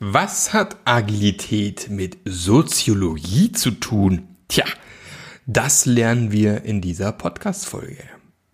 Was 0.00 0.52
hat 0.52 0.76
Agilität 0.84 1.90
mit 1.90 2.18
Soziologie 2.24 3.50
zu 3.50 3.72
tun? 3.72 4.28
Tja, 4.46 4.64
das 5.46 5.86
lernen 5.86 6.30
wir 6.30 6.62
in 6.62 6.80
dieser 6.80 7.10
Podcast-Folge. 7.10 8.04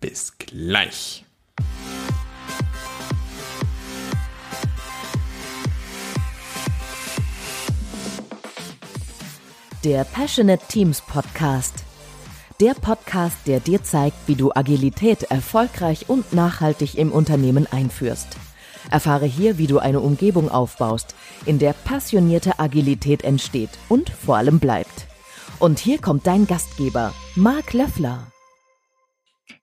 Bis 0.01 0.39
gleich. 0.39 1.23
Der 9.83 10.03
Passionate 10.03 10.65
Teams 10.67 11.01
Podcast. 11.01 11.83
Der 12.59 12.73
Podcast, 12.73 13.37
der 13.45 13.59
dir 13.59 13.83
zeigt, 13.83 14.17
wie 14.25 14.35
du 14.35 14.51
Agilität 14.51 15.21
erfolgreich 15.29 16.09
und 16.09 16.33
nachhaltig 16.33 16.97
im 16.97 17.11
Unternehmen 17.11 17.67
einführst. 17.67 18.35
Erfahre 18.91 19.25
hier, 19.25 19.57
wie 19.57 19.67
du 19.67 19.79
eine 19.79 19.99
Umgebung 19.99 20.49
aufbaust, 20.49 21.15
in 21.45 21.59
der 21.59 21.73
passionierte 21.73 22.59
Agilität 22.59 23.23
entsteht 23.23 23.71
und 23.89 24.09
vor 24.09 24.37
allem 24.37 24.59
bleibt. 24.59 25.07
Und 25.59 25.79
hier 25.79 25.99
kommt 25.99 26.27
dein 26.27 26.47
Gastgeber, 26.47 27.13
Marc 27.35 27.73
Löffler. 27.73 28.31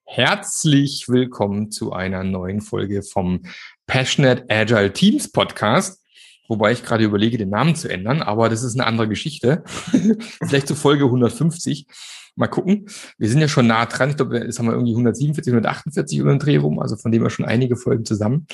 Herzlich 0.04 1.06
willkommen 1.08 1.70
zu 1.70 1.92
einer 1.92 2.22
neuen 2.22 2.60
Folge 2.60 3.02
vom 3.02 3.42
Passionate 3.86 4.44
Agile 4.48 4.92
Teams 4.92 5.30
Podcast. 5.30 6.02
Wobei 6.48 6.72
ich 6.72 6.82
gerade 6.82 7.04
überlege, 7.04 7.38
den 7.38 7.48
Namen 7.48 7.76
zu 7.76 7.88
ändern, 7.88 8.20
aber 8.20 8.48
das 8.48 8.62
ist 8.62 8.74
eine 8.74 8.86
andere 8.86 9.08
Geschichte. 9.08 9.62
Vielleicht 10.46 10.68
zu 10.68 10.74
Folge 10.74 11.04
150. 11.04 11.86
Mal 12.34 12.48
gucken. 12.48 12.86
Wir 13.18 13.28
sind 13.28 13.40
ja 13.40 13.48
schon 13.48 13.66
nah 13.66 13.86
dran. 13.86 14.10
Ich 14.10 14.16
glaube, 14.16 14.38
jetzt 14.38 14.58
haben 14.58 14.66
wir 14.66 14.72
irgendwie 14.72 14.92
147, 14.92 15.52
148 15.52 16.18
über 16.18 16.30
den 16.30 16.38
Dreh 16.38 16.56
rum. 16.56 16.78
Also 16.78 16.96
von 16.96 17.12
dem 17.12 17.22
her 17.22 17.30
schon 17.30 17.44
einige 17.44 17.76
Folgen 17.76 18.04
zusammen. 18.04 18.46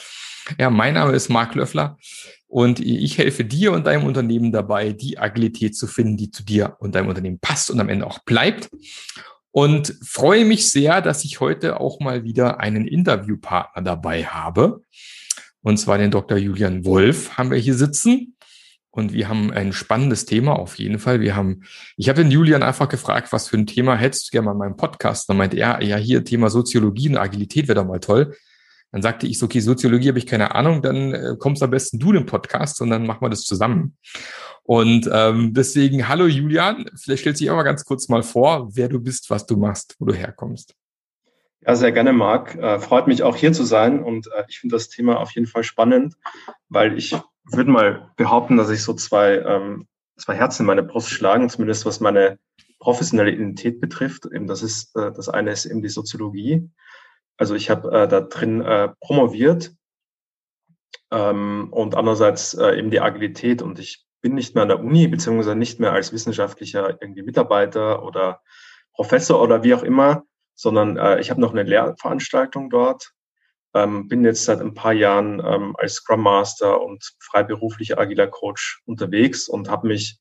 Ja, 0.57 0.70
mein 0.70 0.95
Name 0.95 1.12
ist 1.12 1.29
Marc 1.29 1.55
Löffler 1.55 1.98
und 2.47 2.80
ich 2.80 3.19
helfe 3.19 3.45
dir 3.45 3.73
und 3.73 3.87
deinem 3.87 4.06
Unternehmen 4.06 4.52
dabei, 4.52 4.93
die 4.93 5.19
Agilität 5.19 5.77
zu 5.77 5.87
finden, 5.87 6.16
die 6.16 6.30
zu 6.30 6.43
dir 6.43 6.77
und 6.81 6.95
deinem 6.95 7.09
Unternehmen 7.09 7.39
passt 7.41 7.70
und 7.70 7.81
am 7.81 7.89
Ende 7.89 8.06
auch 8.06 8.20
bleibt. 8.20 8.70
Und 9.50 9.95
freue 10.03 10.45
mich 10.45 10.70
sehr, 10.70 11.03
dass 11.03 11.25
ich 11.25 11.41
heute 11.41 11.81
auch 11.81 12.00
mal 12.00 12.25
wieder 12.25 12.61
einen 12.61 12.86
Interviewpartner 12.86 13.83
dabei 13.83 14.25
habe. 14.25 14.83
Und 15.62 15.78
zwar 15.78 15.98
den 15.98 16.11
Dr. 16.11 16.39
Julian 16.39 16.84
Wolf 16.84 17.36
haben 17.36 17.51
wir 17.51 17.58
hier 17.58 17.75
sitzen. 17.75 18.36
Und 18.91 19.12
wir 19.12 19.28
haben 19.28 19.53
ein 19.53 19.73
spannendes 19.73 20.25
Thema 20.25 20.58
auf 20.58 20.78
jeden 20.78 20.98
Fall. 20.98 21.20
Wir 21.20 21.36
haben, 21.36 21.62
ich 21.97 22.08
habe 22.08 22.23
den 22.23 22.30
Julian 22.30 22.62
einfach 22.62 22.89
gefragt, 22.89 23.33
was 23.33 23.48
für 23.48 23.58
ein 23.58 23.67
Thema 23.67 23.95
hättest 23.95 24.28
du 24.28 24.30
gerne 24.33 24.47
mal 24.47 24.53
in 24.53 24.58
meinem 24.58 24.77
Podcast? 24.77 25.28
Dann 25.28 25.36
meinte 25.36 25.58
er, 25.58 25.83
ja, 25.83 25.97
hier 25.97 26.25
Thema 26.25 26.51
Soziologie 26.51 27.11
und 27.11 27.19
Agilität 27.19 27.69
wäre 27.69 27.80
doch 27.80 27.86
mal 27.86 28.01
toll. 28.01 28.34
Dann 28.92 29.03
sagte 29.03 29.27
ich 29.27 29.39
so, 29.39 29.47
okay, 29.47 29.61
Soziologie 29.61 30.08
habe 30.08 30.19
ich 30.19 30.27
keine 30.27 30.55
Ahnung, 30.55 30.81
dann 30.81 31.12
äh, 31.12 31.36
kommst 31.39 31.62
am 31.62 31.70
besten 31.70 31.98
du 31.98 32.12
den 32.12 32.27
Podcast 32.27 32.81
und 32.81 32.91
dann 32.91 33.06
machen 33.06 33.20
wir 33.20 33.28
das 33.28 33.45
zusammen. 33.45 33.97
Und 34.62 35.08
ähm, 35.12 35.53
deswegen, 35.55 36.08
hallo 36.08 36.27
Julian, 36.27 36.86
vielleicht 36.95 37.20
stellst 37.20 37.41
du 37.41 37.45
dich 37.45 37.50
auch 37.50 37.56
mal 37.56 37.62
ganz 37.62 37.84
kurz 37.84 38.08
mal 38.08 38.22
vor, 38.22 38.69
wer 38.75 38.89
du 38.89 39.00
bist, 39.00 39.30
was 39.30 39.47
du 39.47 39.56
machst, 39.56 39.97
wo 39.98 40.06
du 40.06 40.14
herkommst. 40.14 40.75
Ja, 41.61 41.75
sehr 41.75 41.92
gerne, 41.92 42.12
Marc. 42.12 42.55
Äh, 42.55 42.78
freut 42.78 43.08
mich 43.08 43.22
auch 43.22 43.36
hier 43.36 43.53
zu 43.53 43.64
sein 43.64 44.03
und 44.03 44.27
äh, 44.28 44.45
ich 44.48 44.61
finde 44.61 44.77
das 44.77 44.89
Thema 44.89 45.20
auf 45.20 45.33
jeden 45.33 45.47
Fall 45.47 45.64
spannend, 45.64 46.14
weil 46.69 46.97
ich 46.97 47.14
würde 47.45 47.70
mal 47.70 48.11
behaupten, 48.17 48.56
dass 48.56 48.70
ich 48.70 48.83
so 48.83 48.95
zwei, 48.95 49.39
ähm, 49.39 49.86
zwei 50.17 50.34
Herzen 50.34 50.62
in 50.62 50.67
meine 50.67 50.83
Brust 50.83 51.11
schlagen, 51.11 51.48
zumindest 51.50 51.84
was 51.84 52.00
meine 52.00 52.39
professionelle 52.78 53.33
Identität 53.33 53.80
betrifft. 53.80 54.27
Eben 54.33 54.47
das 54.47 54.62
ist, 54.62 54.97
äh, 54.97 55.12
das 55.12 55.28
eine 55.28 55.50
ist 55.50 55.67
eben 55.67 55.83
die 55.83 55.89
Soziologie 55.89 56.70
also 57.39 57.55
ich 57.55 57.70
habe 57.70 57.91
äh, 57.91 58.08
da 58.08 58.20
drin 58.20 58.61
äh, 58.61 58.91
promoviert 59.00 59.72
ähm, 61.11 61.69
und 61.70 61.95
andererseits 61.95 62.55
äh, 62.55 62.78
eben 62.78 62.91
die 62.91 63.00
Agilität 63.00 63.62
und 63.62 63.78
ich 63.78 64.05
bin 64.20 64.34
nicht 64.34 64.55
mehr 64.55 64.62
an 64.62 64.69
der 64.69 64.80
Uni 64.80 65.06
beziehungsweise 65.08 65.55
nicht 65.55 65.80
mehr 65.80 65.92
als 65.92 66.12
wissenschaftlicher 66.12 67.00
irgendwie 67.00 67.22
Mitarbeiter 67.22 68.03
oder 68.03 68.42
Professor 68.92 69.41
oder 69.41 69.62
wie 69.62 69.75
auch 69.75 69.84
immer, 69.84 70.25
sondern 70.55 70.96
äh, 70.96 71.20
ich 71.20 71.30
habe 71.30 71.40
noch 71.40 71.52
eine 71.52 71.63
Lehrveranstaltung 71.63 72.68
dort. 72.68 73.13
Ähm, 73.74 74.08
bin 74.08 74.24
jetzt 74.24 74.45
seit 74.45 74.61
ein 74.61 74.74
paar 74.74 74.92
Jahren 74.92 75.40
ähm, 75.45 75.77
als 75.79 75.95
Scrum 75.95 76.23
Master 76.23 76.83
und 76.83 77.14
freiberuflicher 77.20 77.98
agiler 77.98 78.27
Coach 78.27 78.83
unterwegs 78.86 79.48
und 79.48 79.70
habe 79.70 79.86
mich 79.86 80.18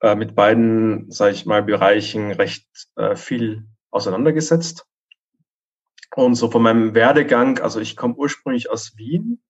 äh, 0.00 0.14
mit 0.14 0.34
beiden, 0.34 1.10
sage 1.10 1.34
ich 1.34 1.44
mal, 1.44 1.62
Bereichen 1.62 2.32
recht 2.32 2.66
äh, 2.96 3.14
viel 3.14 3.66
auseinandergesetzt. 3.90 4.87
Und 6.14 6.34
so 6.34 6.50
von 6.50 6.62
meinem 6.62 6.94
Werdegang, 6.94 7.58
also 7.58 7.80
ich 7.80 7.96
komme 7.96 8.14
ursprünglich 8.14 8.70
aus 8.70 8.96
Wien 8.96 9.42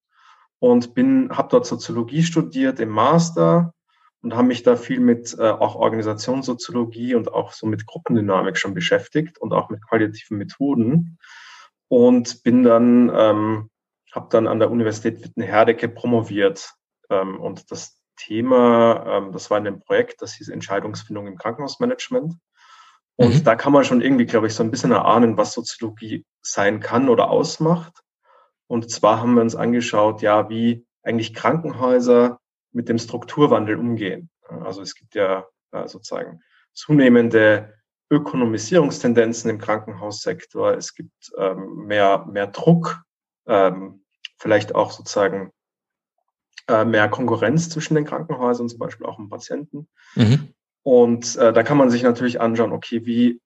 und 0.58 0.94
bin, 0.94 1.30
habe 1.30 1.48
dort 1.50 1.66
Soziologie 1.66 2.22
studiert 2.22 2.80
im 2.80 2.90
Master 2.90 3.74
und 4.22 4.34
habe 4.34 4.48
mich 4.48 4.64
da 4.64 4.76
viel 4.76 5.00
mit 5.00 5.36
äh, 5.38 5.50
auch 5.50 5.76
Organisationssoziologie 5.76 7.14
und 7.14 7.32
auch 7.32 7.52
so 7.52 7.66
mit 7.66 7.86
Gruppendynamik 7.86 8.56
schon 8.56 8.74
beschäftigt 8.74 9.38
und 9.38 9.52
auch 9.52 9.70
mit 9.70 9.86
qualitativen 9.86 10.38
Methoden. 10.38 11.18
Und 11.86 12.42
bin 12.42 12.64
dann 12.64 13.10
ähm, 13.14 13.70
habe 14.12 14.28
dann 14.30 14.46
an 14.46 14.58
der 14.58 14.70
Universität 14.70 15.22
Wittenherdecke 15.22 15.88
promoviert 15.88 16.74
ähm, 17.10 17.40
und 17.40 17.70
das 17.70 18.00
Thema, 18.16 19.04
ähm, 19.06 19.32
das 19.32 19.50
war 19.50 19.58
in 19.58 19.66
einem 19.66 19.80
Projekt, 19.80 20.22
das 20.22 20.34
hieß 20.34 20.48
Entscheidungsfindung 20.48 21.26
im 21.26 21.38
Krankenhausmanagement 21.38 22.34
und 23.18 23.34
mhm. 23.34 23.44
da 23.44 23.56
kann 23.56 23.72
man 23.72 23.84
schon 23.84 24.00
irgendwie, 24.00 24.26
glaube 24.26 24.46
ich, 24.46 24.54
so 24.54 24.62
ein 24.62 24.70
bisschen 24.70 24.92
erahnen, 24.92 25.36
was 25.36 25.52
Soziologie 25.52 26.24
sein 26.40 26.78
kann 26.78 27.08
oder 27.08 27.30
ausmacht. 27.30 28.04
Und 28.68 28.90
zwar 28.92 29.20
haben 29.20 29.34
wir 29.34 29.42
uns 29.42 29.56
angeschaut, 29.56 30.22
ja, 30.22 30.48
wie 30.48 30.86
eigentlich 31.02 31.34
Krankenhäuser 31.34 32.38
mit 32.70 32.88
dem 32.88 32.98
Strukturwandel 32.98 33.76
umgehen. 33.76 34.30
Also 34.48 34.82
es 34.82 34.94
gibt 34.94 35.16
ja 35.16 35.46
sozusagen 35.86 36.42
zunehmende 36.74 37.74
Ökonomisierungstendenzen 38.08 39.50
im 39.50 39.58
Krankenhaussektor. 39.58 40.74
Es 40.74 40.94
gibt 40.94 41.32
ähm, 41.36 41.86
mehr, 41.86 42.24
mehr 42.30 42.46
Druck, 42.46 43.02
ähm, 43.46 44.04
vielleicht 44.38 44.76
auch 44.76 44.92
sozusagen 44.92 45.50
äh, 46.68 46.84
mehr 46.84 47.08
Konkurrenz 47.08 47.68
zwischen 47.68 47.96
den 47.96 48.04
Krankenhäusern, 48.04 48.68
zum 48.68 48.78
Beispiel 48.78 49.06
auch 49.06 49.18
im 49.18 49.28
Patienten. 49.28 49.88
Mhm. 50.14 50.54
Und 50.88 51.36
äh, 51.36 51.52
da 51.52 51.62
kann 51.64 51.76
man 51.76 51.90
sich 51.90 52.02
natürlich 52.02 52.40
anschauen, 52.40 52.72
okay, 52.72 53.04
wie 53.04 53.42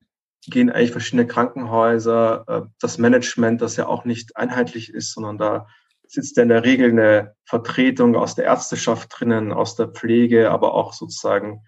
gehen 0.46 0.70
eigentlich 0.70 0.92
verschiedene 0.92 1.26
Krankenhäuser, 1.26 2.44
äh, 2.46 2.60
das 2.80 2.98
Management, 2.98 3.60
das 3.60 3.74
ja 3.74 3.88
auch 3.88 4.04
nicht 4.04 4.36
einheitlich 4.36 4.94
ist, 4.94 5.12
sondern 5.12 5.38
da 5.38 5.66
sitzt 6.06 6.36
ja 6.36 6.44
in 6.44 6.50
der 6.50 6.62
Regel 6.62 6.90
eine 6.90 7.34
Vertretung 7.44 8.14
aus 8.14 8.36
der 8.36 8.44
Ärzteschaft 8.44 9.12
drinnen, 9.12 9.52
aus 9.52 9.74
der 9.74 9.88
Pflege, 9.88 10.52
aber 10.52 10.74
auch 10.74 10.92
sozusagen 10.92 11.64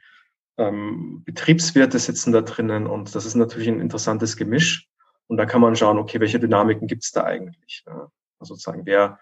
ähm, 0.58 1.24
Betriebswirte 1.24 1.98
sitzen 1.98 2.32
da 2.32 2.42
drinnen 2.42 2.86
und 2.86 3.12
das 3.12 3.26
ist 3.26 3.34
natürlich 3.34 3.66
ein 3.66 3.80
interessantes 3.80 4.36
Gemisch. 4.36 4.86
Und 5.26 5.38
da 5.38 5.44
kann 5.44 5.60
man 5.60 5.74
schauen, 5.74 5.98
okay, 5.98 6.20
welche 6.20 6.38
Dynamiken 6.38 6.86
gibt 6.86 7.02
es 7.02 7.10
da 7.10 7.24
eigentlich? 7.24 7.82
Ne? 7.88 8.06
Also 8.38 8.54
sozusagen, 8.54 8.86
wer 8.86 9.18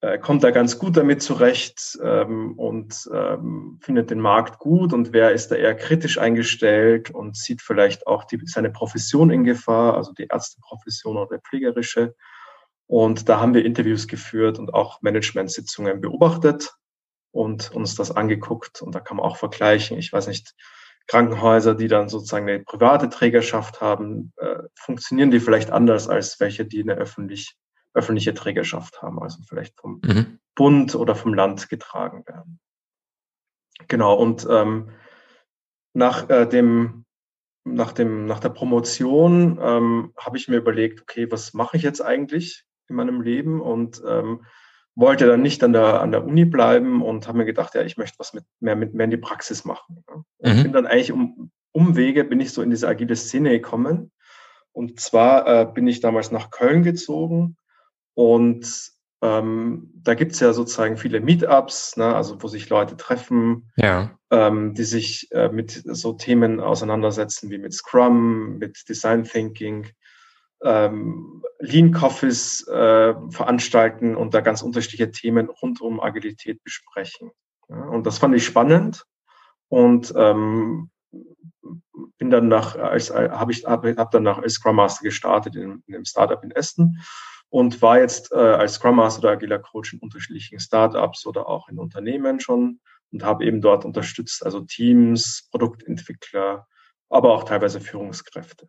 äh, 0.00 0.18
kommt 0.18 0.44
da 0.44 0.50
ganz 0.50 0.78
gut 0.78 0.96
damit 0.96 1.22
zurecht 1.22 1.98
ähm, 2.02 2.58
und 2.58 3.08
ähm, 3.12 3.78
findet 3.80 4.10
den 4.10 4.20
Markt 4.20 4.58
gut 4.58 4.92
und 4.92 5.12
wer 5.12 5.32
ist 5.32 5.48
da 5.48 5.56
eher 5.56 5.74
kritisch 5.74 6.18
eingestellt 6.18 7.10
und 7.10 7.36
sieht 7.36 7.62
vielleicht 7.62 8.06
auch 8.06 8.24
die, 8.24 8.40
seine 8.44 8.70
Profession 8.70 9.30
in 9.30 9.44
Gefahr, 9.44 9.96
also 9.96 10.12
die 10.12 10.26
Ärzteprofession 10.26 11.16
oder 11.16 11.38
pflegerische. 11.38 12.14
Und 12.86 13.28
da 13.28 13.40
haben 13.40 13.54
wir 13.54 13.64
Interviews 13.64 14.06
geführt 14.06 14.58
und 14.58 14.74
auch 14.74 15.02
Managementsitzungen 15.02 16.00
beobachtet 16.00 16.74
und 17.32 17.74
uns 17.74 17.96
das 17.96 18.10
angeguckt. 18.10 18.82
Und 18.82 18.94
da 18.94 19.00
kann 19.00 19.16
man 19.16 19.26
auch 19.26 19.38
vergleichen. 19.38 19.98
Ich 19.98 20.12
weiß 20.12 20.28
nicht, 20.28 20.54
Krankenhäuser, 21.08 21.74
die 21.74 21.88
dann 21.88 22.08
sozusagen 22.08 22.48
eine 22.48 22.60
private 22.60 23.08
Trägerschaft 23.08 23.80
haben, 23.80 24.32
äh, 24.36 24.62
funktionieren 24.74 25.30
die 25.30 25.40
vielleicht 25.40 25.70
anders 25.70 26.08
als 26.08 26.38
welche, 26.38 26.64
die 26.64 26.82
eine 26.82 26.94
öffentlich 26.94 27.56
öffentliche 27.96 28.34
Trägerschaft 28.34 29.02
haben, 29.02 29.20
also 29.20 29.42
vielleicht 29.48 29.80
vom 29.80 30.00
mhm. 30.04 30.38
Bund 30.54 30.94
oder 30.94 31.14
vom 31.14 31.34
Land 31.34 31.68
getragen 31.68 32.24
werden. 32.26 32.60
Genau, 33.88 34.14
und 34.14 34.46
ähm, 34.48 34.90
nach, 35.92 36.28
äh, 36.28 36.46
dem, 36.46 37.04
nach, 37.64 37.92
dem, 37.92 38.26
nach 38.26 38.40
der 38.40 38.50
Promotion 38.50 39.58
ähm, 39.60 40.12
habe 40.16 40.36
ich 40.36 40.48
mir 40.48 40.56
überlegt, 40.56 41.02
okay, 41.02 41.30
was 41.30 41.54
mache 41.54 41.76
ich 41.76 41.82
jetzt 41.82 42.00
eigentlich 42.00 42.64
in 42.88 42.96
meinem 42.96 43.20
Leben? 43.20 43.60
Und 43.60 44.02
ähm, 44.06 44.44
wollte 44.94 45.26
dann 45.26 45.42
nicht 45.42 45.62
an 45.62 45.72
der, 45.72 46.00
an 46.00 46.10
der 46.10 46.24
Uni 46.24 46.44
bleiben 46.44 47.02
und 47.02 47.28
habe 47.28 47.38
mir 47.38 47.44
gedacht, 47.44 47.74
ja, 47.74 47.82
ich 47.82 47.98
möchte 47.98 48.18
was 48.18 48.32
mit, 48.32 48.44
mehr, 48.60 48.76
mit, 48.76 48.94
mehr 48.94 49.04
in 49.04 49.10
die 49.10 49.16
Praxis 49.18 49.64
machen. 49.64 50.04
Und 50.06 50.24
mhm. 50.40 50.62
bin 50.62 50.72
dann 50.72 50.86
eigentlich 50.86 51.12
um 51.12 51.50
Umwege, 51.72 52.24
bin 52.24 52.40
ich 52.40 52.52
so 52.52 52.62
in 52.62 52.70
diese 52.70 52.88
agile 52.88 53.16
Szene 53.16 53.50
gekommen. 53.50 54.10
Und 54.72 55.00
zwar 55.00 55.46
äh, 55.46 55.66
bin 55.66 55.86
ich 55.86 56.00
damals 56.00 56.30
nach 56.30 56.50
Köln 56.50 56.82
gezogen 56.82 57.56
und 58.16 58.92
ähm, 59.22 59.90
da 59.94 60.14
gibt's 60.14 60.40
ja 60.40 60.52
sozusagen 60.52 60.96
viele 60.96 61.20
Meetups, 61.20 61.96
ne, 61.96 62.14
also 62.14 62.42
wo 62.42 62.48
sich 62.48 62.68
Leute 62.68 62.96
treffen, 62.96 63.70
ja. 63.76 64.10
ähm, 64.30 64.74
die 64.74 64.84
sich 64.84 65.30
äh, 65.32 65.50
mit 65.50 65.82
so 65.84 66.14
Themen 66.14 66.60
auseinandersetzen 66.60 67.50
wie 67.50 67.58
mit 67.58 67.74
Scrum, 67.74 68.56
mit 68.58 68.88
Design 68.88 69.24
Thinking, 69.24 69.86
ähm, 70.62 71.42
Lean 71.58 71.92
Coffees 71.92 72.66
äh, 72.68 73.14
veranstalten 73.30 74.16
und 74.16 74.32
da 74.32 74.40
ganz 74.40 74.62
unterschiedliche 74.62 75.10
Themen 75.10 75.50
rund 75.50 75.80
um 75.82 76.00
Agilität 76.00 76.62
besprechen. 76.64 77.30
Ja, 77.68 77.84
und 77.88 78.06
das 78.06 78.18
fand 78.18 78.34
ich 78.34 78.46
spannend 78.46 79.04
und 79.68 80.12
ähm, 80.16 80.90
bin 82.18 82.30
dann 82.30 82.48
nach 82.48 82.76
als 82.76 83.10
habe 83.12 83.52
ich 83.52 83.66
habe 83.66 83.96
hab 83.96 84.10
dann 84.10 84.22
nach 84.22 84.38
als 84.38 84.54
Scrum 84.54 84.76
Master 84.76 85.02
gestartet 85.02 85.56
in, 85.56 85.82
in 85.86 85.94
einem 85.94 86.04
Startup 86.04 86.42
in 86.42 86.50
Essen 86.50 87.02
und 87.50 87.80
war 87.82 88.00
jetzt 88.00 88.32
äh, 88.32 88.36
als 88.36 88.74
Scrum 88.74 88.96
Master 88.96 89.20
oder 89.20 89.30
agiler 89.30 89.58
Coach 89.58 89.92
in 89.92 90.00
unterschiedlichen 90.00 90.58
Startups 90.58 91.26
oder 91.26 91.48
auch 91.48 91.68
in 91.68 91.78
Unternehmen 91.78 92.40
schon 92.40 92.80
und 93.12 93.24
habe 93.24 93.44
eben 93.44 93.60
dort 93.60 93.84
unterstützt, 93.84 94.44
also 94.44 94.60
Teams, 94.60 95.48
Produktentwickler, 95.50 96.66
aber 97.08 97.32
auch 97.32 97.44
teilweise 97.44 97.80
Führungskräfte. 97.80 98.68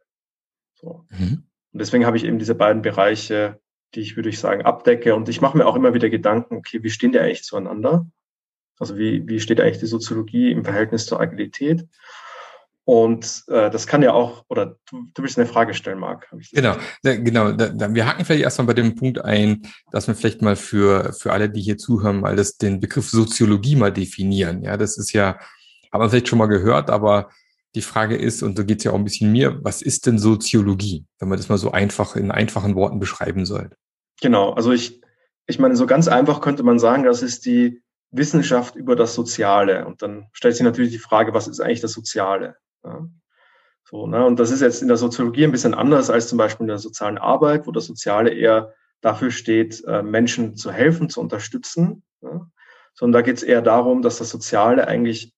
So. 0.75 1.05
Mhm. 1.09 1.47
Und 1.73 1.81
deswegen 1.81 2.05
habe 2.05 2.17
ich 2.17 2.23
eben 2.23 2.39
diese 2.39 2.55
beiden 2.55 2.81
Bereiche, 2.81 3.59
die 3.95 4.01
ich, 4.01 4.15
würde 4.15 4.29
ich 4.29 4.39
sagen, 4.39 4.63
abdecke. 4.63 5.15
Und 5.15 5.29
ich 5.29 5.41
mache 5.41 5.57
mir 5.57 5.65
auch 5.65 5.75
immer 5.75 5.93
wieder 5.93 6.09
Gedanken, 6.09 6.55
okay, 6.55 6.83
wie 6.83 6.89
stehen 6.89 7.11
die 7.11 7.19
eigentlich 7.19 7.43
zueinander? 7.43 8.07
Also 8.79 8.97
wie, 8.97 9.27
wie 9.27 9.39
steht 9.39 9.59
eigentlich 9.59 9.79
die 9.79 9.87
Soziologie 9.87 10.51
im 10.51 10.63
Verhältnis 10.63 11.07
zur 11.07 11.19
Agilität? 11.19 11.87
Und 12.87 13.43
äh, 13.49 13.69
das 13.69 13.85
kann 13.85 14.01
ja 14.01 14.13
auch, 14.13 14.45
oder 14.47 14.77
du, 14.89 15.09
du 15.13 15.21
willst 15.21 15.37
eine 15.37 15.45
Frage 15.45 15.73
stellen, 15.73 15.99
Marc. 15.99 16.33
Genau, 16.53 16.77
da, 17.03 17.17
genau. 17.17 17.51
Da, 17.51 17.67
da, 17.67 17.93
wir 17.93 18.07
hacken 18.07 18.23
vielleicht 18.23 18.45
erstmal 18.45 18.67
bei 18.67 18.75
dem 18.75 18.95
Punkt 18.95 19.19
ein, 19.19 19.63
dass 19.91 20.07
wir 20.07 20.15
vielleicht 20.15 20.41
mal 20.41 20.55
für, 20.55 21.11
für 21.11 21.33
alle, 21.33 21.49
die 21.49 21.59
hier 21.59 21.77
zuhören, 21.77 22.21
mal 22.21 22.37
das, 22.37 22.55
den 22.55 22.79
Begriff 22.79 23.09
Soziologie 23.09 23.75
mal 23.75 23.91
definieren. 23.91 24.63
Ja, 24.63 24.77
das 24.77 24.97
ist 24.97 25.11
ja, 25.11 25.37
haben 25.91 26.01
wir 26.01 26.09
vielleicht 26.09 26.29
schon 26.29 26.39
mal 26.39 26.45
gehört, 26.45 26.89
aber 26.89 27.29
die 27.75 27.81
Frage 27.81 28.15
ist, 28.15 28.41
und 28.41 28.57
da 28.57 28.63
geht 28.63 28.77
es 28.77 28.85
ja 28.85 28.91
auch 28.91 28.97
ein 28.97 29.03
bisschen 29.03 29.33
mir, 29.33 29.59
was 29.65 29.81
ist 29.81 30.05
denn 30.05 30.17
Soziologie, 30.17 31.05
wenn 31.19 31.27
man 31.27 31.37
das 31.37 31.49
mal 31.49 31.57
so 31.57 31.71
einfach 31.71 32.15
in 32.15 32.31
einfachen 32.31 32.75
Worten 32.75 33.01
beschreiben 33.01 33.45
soll? 33.45 33.69
Genau, 34.21 34.53
also 34.53 34.71
ich, 34.71 35.01
ich 35.45 35.59
meine, 35.59 35.75
so 35.75 35.87
ganz 35.87 36.07
einfach 36.07 36.39
könnte 36.39 36.63
man 36.63 36.79
sagen, 36.79 37.03
das 37.03 37.21
ist 37.21 37.45
die 37.47 37.81
Wissenschaft 38.11 38.77
über 38.77 38.95
das 38.95 39.13
Soziale. 39.13 39.85
Und 39.85 40.01
dann 40.01 40.27
stellt 40.31 40.55
sich 40.55 40.63
natürlich 40.63 40.93
die 40.93 40.99
Frage, 40.99 41.33
was 41.33 41.49
ist 41.49 41.59
eigentlich 41.59 41.81
das 41.81 41.91
Soziale? 41.91 42.55
Ja. 42.83 43.07
So, 43.89 44.05
ne? 44.05 44.25
Und 44.25 44.39
das 44.39 44.51
ist 44.51 44.61
jetzt 44.61 44.81
in 44.81 44.89
der 44.89 44.97
Soziologie 44.97 45.45
ein 45.45 45.51
bisschen 45.51 45.73
anders 45.73 46.09
als 46.09 46.27
zum 46.27 46.37
Beispiel 46.37 46.65
in 46.65 46.69
der 46.69 46.77
sozialen 46.77 47.17
Arbeit, 47.17 47.67
wo 47.67 47.71
das 47.71 47.85
Soziale 47.85 48.31
eher 48.31 48.73
dafür 49.01 49.31
steht, 49.31 49.83
äh, 49.85 50.03
Menschen 50.03 50.55
zu 50.55 50.71
helfen, 50.71 51.09
zu 51.09 51.21
unterstützen. 51.21 52.03
Ja? 52.21 52.49
Sondern 52.93 53.21
da 53.21 53.21
geht 53.21 53.37
es 53.37 53.43
eher 53.43 53.61
darum, 53.61 54.01
dass 54.01 54.17
das 54.17 54.29
Soziale 54.29 54.87
eigentlich 54.87 55.33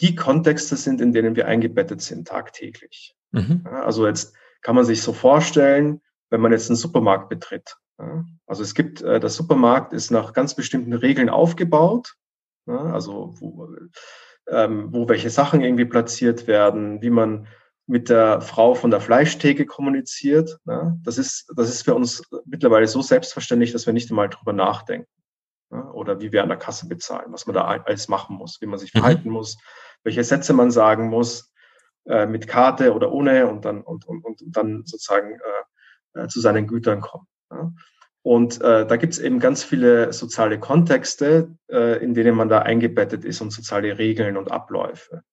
die 0.00 0.14
Kontexte 0.16 0.76
sind, 0.76 1.00
in 1.00 1.12
denen 1.12 1.36
wir 1.36 1.46
eingebettet 1.46 2.00
sind 2.00 2.26
tagtäglich. 2.26 3.14
Mhm. 3.30 3.62
Ja, 3.64 3.82
also 3.84 4.06
jetzt 4.06 4.34
kann 4.62 4.74
man 4.74 4.84
sich 4.84 5.02
so 5.02 5.12
vorstellen, 5.12 6.00
wenn 6.30 6.40
man 6.40 6.52
jetzt 6.52 6.70
einen 6.70 6.76
Supermarkt 6.76 7.28
betritt. 7.28 7.76
Ja, 7.98 8.24
also 8.46 8.62
es 8.62 8.74
gibt, 8.74 9.02
äh, 9.02 9.20
der 9.20 9.30
Supermarkt 9.30 9.92
ist 9.92 10.10
nach 10.10 10.32
ganz 10.32 10.54
bestimmten 10.54 10.92
Regeln 10.92 11.28
aufgebaut. 11.28 12.14
Ja, 12.66 12.78
also 12.92 13.34
wo, 13.38 13.68
ähm, 14.48 14.88
wo 14.92 15.08
welche 15.08 15.30
Sachen 15.30 15.60
irgendwie 15.60 15.84
platziert 15.84 16.46
werden, 16.46 17.00
wie 17.02 17.10
man 17.10 17.46
mit 17.86 18.08
der 18.08 18.40
Frau 18.40 18.74
von 18.74 18.90
der 18.90 19.00
Fleischtheke 19.00 19.66
kommuniziert. 19.66 20.58
Ne? 20.64 20.98
Das, 21.04 21.18
ist, 21.18 21.52
das 21.56 21.68
ist 21.68 21.82
für 21.82 21.94
uns 21.94 22.22
mittlerweile 22.44 22.86
so 22.86 23.02
selbstverständlich, 23.02 23.72
dass 23.72 23.86
wir 23.86 23.92
nicht 23.92 24.10
einmal 24.10 24.28
drüber 24.28 24.52
nachdenken. 24.52 25.10
Ne? 25.70 25.92
Oder 25.92 26.20
wie 26.20 26.32
wir 26.32 26.42
an 26.42 26.48
der 26.48 26.58
Kasse 26.58 26.88
bezahlen, 26.88 27.32
was 27.32 27.46
man 27.46 27.54
da 27.54 27.64
alles 27.64 28.08
machen 28.08 28.36
muss, 28.36 28.60
wie 28.60 28.66
man 28.66 28.78
sich 28.78 28.94
mhm. 28.94 29.00
verhalten 29.00 29.28
mhm. 29.28 29.34
muss, 29.34 29.58
welche 30.04 30.24
Sätze 30.24 30.52
man 30.52 30.70
sagen 30.70 31.08
muss, 31.08 31.52
äh, 32.06 32.26
mit 32.26 32.48
Karte 32.48 32.94
oder 32.94 33.12
ohne 33.12 33.46
und 33.48 33.64
dann, 33.64 33.82
und, 33.82 34.06
und, 34.06 34.24
und 34.24 34.42
dann 34.46 34.84
sozusagen 34.84 35.34
äh, 35.34 36.20
äh, 36.20 36.28
zu 36.28 36.40
seinen 36.40 36.66
Gütern 36.66 37.00
kommen. 37.00 37.26
Ja? 37.50 37.72
Und 38.22 38.60
äh, 38.60 38.86
da 38.86 38.96
gibt 38.96 39.14
es 39.14 39.18
eben 39.18 39.40
ganz 39.40 39.64
viele 39.64 40.12
soziale 40.12 40.60
Kontexte, 40.60 41.56
äh, 41.68 42.02
in 42.02 42.14
denen 42.14 42.36
man 42.36 42.48
da 42.48 42.60
eingebettet 42.60 43.24
ist 43.24 43.40
und 43.40 43.50
soziale 43.50 43.98
Regeln 43.98 44.36
und 44.36 44.50
Abläufe. 44.50 45.24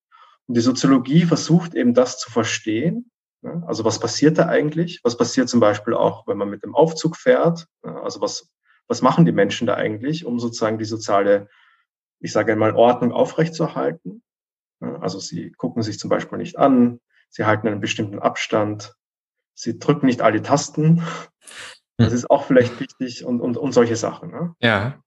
Und 0.47 0.57
die 0.57 0.61
Soziologie 0.61 1.25
versucht 1.25 1.75
eben 1.75 1.93
das 1.93 2.17
zu 2.17 2.31
verstehen. 2.31 3.11
Ne? 3.41 3.63
Also 3.67 3.85
was 3.85 3.99
passiert 3.99 4.39
da 4.39 4.47
eigentlich? 4.47 5.01
Was 5.03 5.17
passiert 5.17 5.49
zum 5.49 5.59
Beispiel 5.59 5.93
auch, 5.93 6.25
wenn 6.27 6.37
man 6.37 6.49
mit 6.49 6.63
dem 6.63 6.73
Aufzug 6.73 7.15
fährt? 7.15 7.67
Ne? 7.83 8.01
Also 8.01 8.21
was, 8.21 8.49
was 8.87 9.03
machen 9.03 9.25
die 9.25 9.31
Menschen 9.31 9.67
da 9.67 9.75
eigentlich, 9.75 10.25
um 10.25 10.39
sozusagen 10.39 10.79
die 10.79 10.85
soziale, 10.85 11.47
ich 12.19 12.31
sage 12.31 12.53
einmal, 12.53 12.75
Ordnung 12.75 13.11
aufrechtzuerhalten? 13.11 14.23
Ne? 14.79 14.99
Also 14.99 15.19
sie 15.19 15.51
gucken 15.51 15.83
sich 15.83 15.99
zum 15.99 16.09
Beispiel 16.09 16.39
nicht 16.39 16.57
an, 16.57 16.99
sie 17.29 17.45
halten 17.45 17.67
einen 17.67 17.81
bestimmten 17.81 18.17
Abstand, 18.17 18.95
sie 19.53 19.77
drücken 19.77 20.07
nicht 20.07 20.23
alle 20.23 20.41
Tasten. 20.41 21.03
Das 22.05 22.13
ist 22.13 22.29
auch 22.29 22.45
vielleicht 22.45 22.79
wichtig 22.79 23.25
und, 23.25 23.41
und, 23.41 23.57
und 23.57 23.73
solche 23.73 23.95
Sachen. 23.95 24.31
Ne? 24.31 24.55
Ja. 24.61 25.03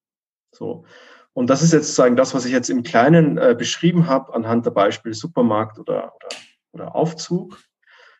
So. 0.50 0.84
Und 1.32 1.48
das 1.48 1.62
ist 1.62 1.72
jetzt 1.72 1.86
sozusagen 1.86 2.16
das, 2.16 2.34
was 2.34 2.44
ich 2.44 2.52
jetzt 2.52 2.68
im 2.68 2.82
Kleinen 2.82 3.38
äh, 3.38 3.54
beschrieben 3.56 4.06
habe, 4.06 4.34
anhand 4.34 4.66
der 4.66 4.72
Beispiele 4.72 5.14
Supermarkt 5.14 5.78
oder, 5.78 6.14
oder, 6.14 6.28
oder 6.72 6.94
Aufzug. 6.94 7.58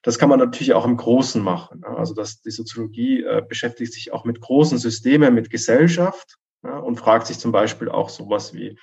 Das 0.02 0.18
kann 0.18 0.30
man 0.30 0.38
natürlich 0.38 0.72
auch 0.72 0.86
im 0.86 0.96
Großen 0.96 1.42
machen. 1.42 1.80
Ne? 1.80 1.88
Also 1.88 2.14
dass 2.14 2.40
die 2.40 2.50
Soziologie 2.50 3.22
äh, 3.22 3.42
beschäftigt 3.46 3.92
sich 3.92 4.12
auch 4.12 4.24
mit 4.24 4.40
großen 4.40 4.78
Systemen, 4.78 5.34
mit 5.34 5.50
Gesellschaft 5.50 6.38
ja, 6.64 6.78
und 6.78 6.96
fragt 6.96 7.26
sich 7.26 7.38
zum 7.38 7.52
Beispiel 7.52 7.90
auch 7.90 8.08
sowas 8.08 8.54
wie, 8.54 8.78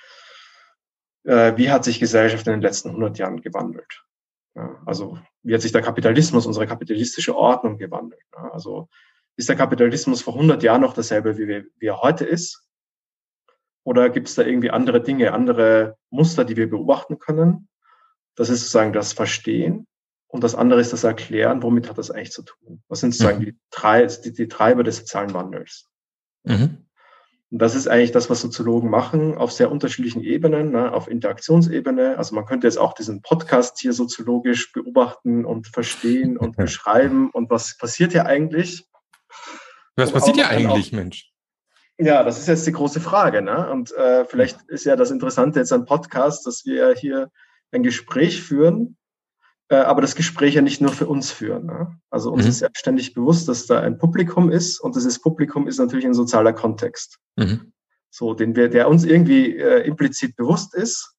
äh, 1.24 1.56
wie 1.56 1.70
hat 1.70 1.84
sich 1.84 1.98
Gesellschaft 1.98 2.46
in 2.46 2.52
den 2.52 2.62
letzten 2.62 2.90
100 2.90 3.18
Jahren 3.18 3.40
gewandelt? 3.40 4.04
Ja, 4.54 4.80
also 4.86 5.18
wie 5.42 5.54
hat 5.54 5.62
sich 5.62 5.72
der 5.72 5.82
Kapitalismus, 5.82 6.46
unsere 6.46 6.66
kapitalistische 6.66 7.36
Ordnung 7.36 7.78
gewandelt? 7.78 8.22
Ja, 8.34 8.50
also 8.50 8.88
ist 9.40 9.48
der 9.48 9.56
Kapitalismus 9.56 10.20
vor 10.20 10.34
100 10.34 10.62
Jahren 10.62 10.82
noch 10.82 10.92
dasselbe, 10.92 11.38
wie, 11.38 11.64
wie 11.78 11.86
er 11.86 12.02
heute 12.02 12.26
ist? 12.26 12.62
Oder 13.84 14.10
gibt 14.10 14.28
es 14.28 14.34
da 14.34 14.42
irgendwie 14.42 14.70
andere 14.70 15.02
Dinge, 15.02 15.32
andere 15.32 15.96
Muster, 16.10 16.44
die 16.44 16.56
wir 16.56 16.68
beobachten 16.68 17.18
können? 17.18 17.68
Das 18.36 18.50
ist 18.50 18.60
sozusagen 18.60 18.92
das 18.92 19.14
Verstehen. 19.14 19.86
Und 20.28 20.44
das 20.44 20.54
andere 20.54 20.80
ist 20.80 20.92
das 20.92 21.04
Erklären, 21.04 21.62
womit 21.62 21.88
hat 21.88 21.96
das 21.96 22.10
eigentlich 22.10 22.32
zu 22.32 22.42
tun? 22.42 22.82
Was 22.88 23.00
sind 23.00 23.14
sozusagen 23.14 23.40
mhm. 23.40 23.44
die, 23.46 23.58
Tre 23.70 24.06
die, 24.06 24.32
die, 24.34 24.46
Treiber 24.46 24.84
des 24.84 24.98
sozialen 24.98 25.32
Wandels? 25.32 25.88
Mhm. 26.44 26.86
Und 27.50 27.62
das 27.62 27.74
ist 27.74 27.88
eigentlich 27.88 28.12
das, 28.12 28.28
was 28.28 28.42
Soziologen 28.42 28.90
machen, 28.90 29.38
auf 29.38 29.52
sehr 29.52 29.72
unterschiedlichen 29.72 30.22
Ebenen, 30.22 30.70
ne, 30.70 30.92
auf 30.92 31.08
Interaktionsebene. 31.08 32.18
Also 32.18 32.34
man 32.34 32.44
könnte 32.44 32.66
jetzt 32.66 32.76
auch 32.76 32.92
diesen 32.92 33.22
Podcast 33.22 33.80
hier 33.80 33.94
soziologisch 33.94 34.70
beobachten 34.72 35.46
und 35.46 35.66
verstehen 35.66 36.36
und 36.36 36.56
beschreiben. 36.58 37.30
Und 37.30 37.48
was 37.48 37.78
passiert 37.78 38.12
hier 38.12 38.26
eigentlich? 38.26 38.86
Was 40.00 40.12
passiert 40.12 40.36
ja 40.36 40.48
eigentlich, 40.48 40.92
Mensch? 40.92 41.30
Ja, 41.98 42.22
das 42.22 42.38
ist 42.38 42.48
jetzt 42.48 42.66
die 42.66 42.72
große 42.72 43.00
Frage. 43.00 43.42
Ne? 43.42 43.70
Und 43.70 43.92
äh, 43.92 44.24
vielleicht 44.24 44.62
ist 44.68 44.84
ja 44.84 44.96
das 44.96 45.10
Interessante 45.10 45.58
jetzt 45.58 45.72
ein 45.72 45.84
Podcast, 45.84 46.46
dass 46.46 46.64
wir 46.64 46.94
hier 46.94 47.30
ein 47.72 47.82
Gespräch 47.82 48.42
führen, 48.42 48.96
äh, 49.68 49.76
aber 49.76 50.00
das 50.00 50.14
Gespräch 50.14 50.54
ja 50.54 50.62
nicht 50.62 50.80
nur 50.80 50.92
für 50.92 51.06
uns 51.06 51.30
führen. 51.30 51.66
Ne? 51.66 51.98
Also 52.08 52.32
uns 52.32 52.44
mhm. 52.44 52.50
ist 52.50 52.60
ja 52.60 52.68
ständig 52.72 53.12
bewusst, 53.12 53.48
dass 53.48 53.66
da 53.66 53.80
ein 53.80 53.98
Publikum 53.98 54.50
ist 54.50 54.80
und 54.80 54.96
dieses 54.96 55.20
Publikum 55.20 55.68
ist 55.68 55.78
natürlich 55.78 56.06
ein 56.06 56.14
sozialer 56.14 56.54
Kontext. 56.54 57.18
Mhm. 57.36 57.72
So, 58.10 58.32
den 58.32 58.56
wir, 58.56 58.70
der 58.70 58.88
uns 58.88 59.04
irgendwie 59.04 59.56
äh, 59.56 59.86
implizit 59.86 60.36
bewusst 60.36 60.74
ist. 60.74 61.14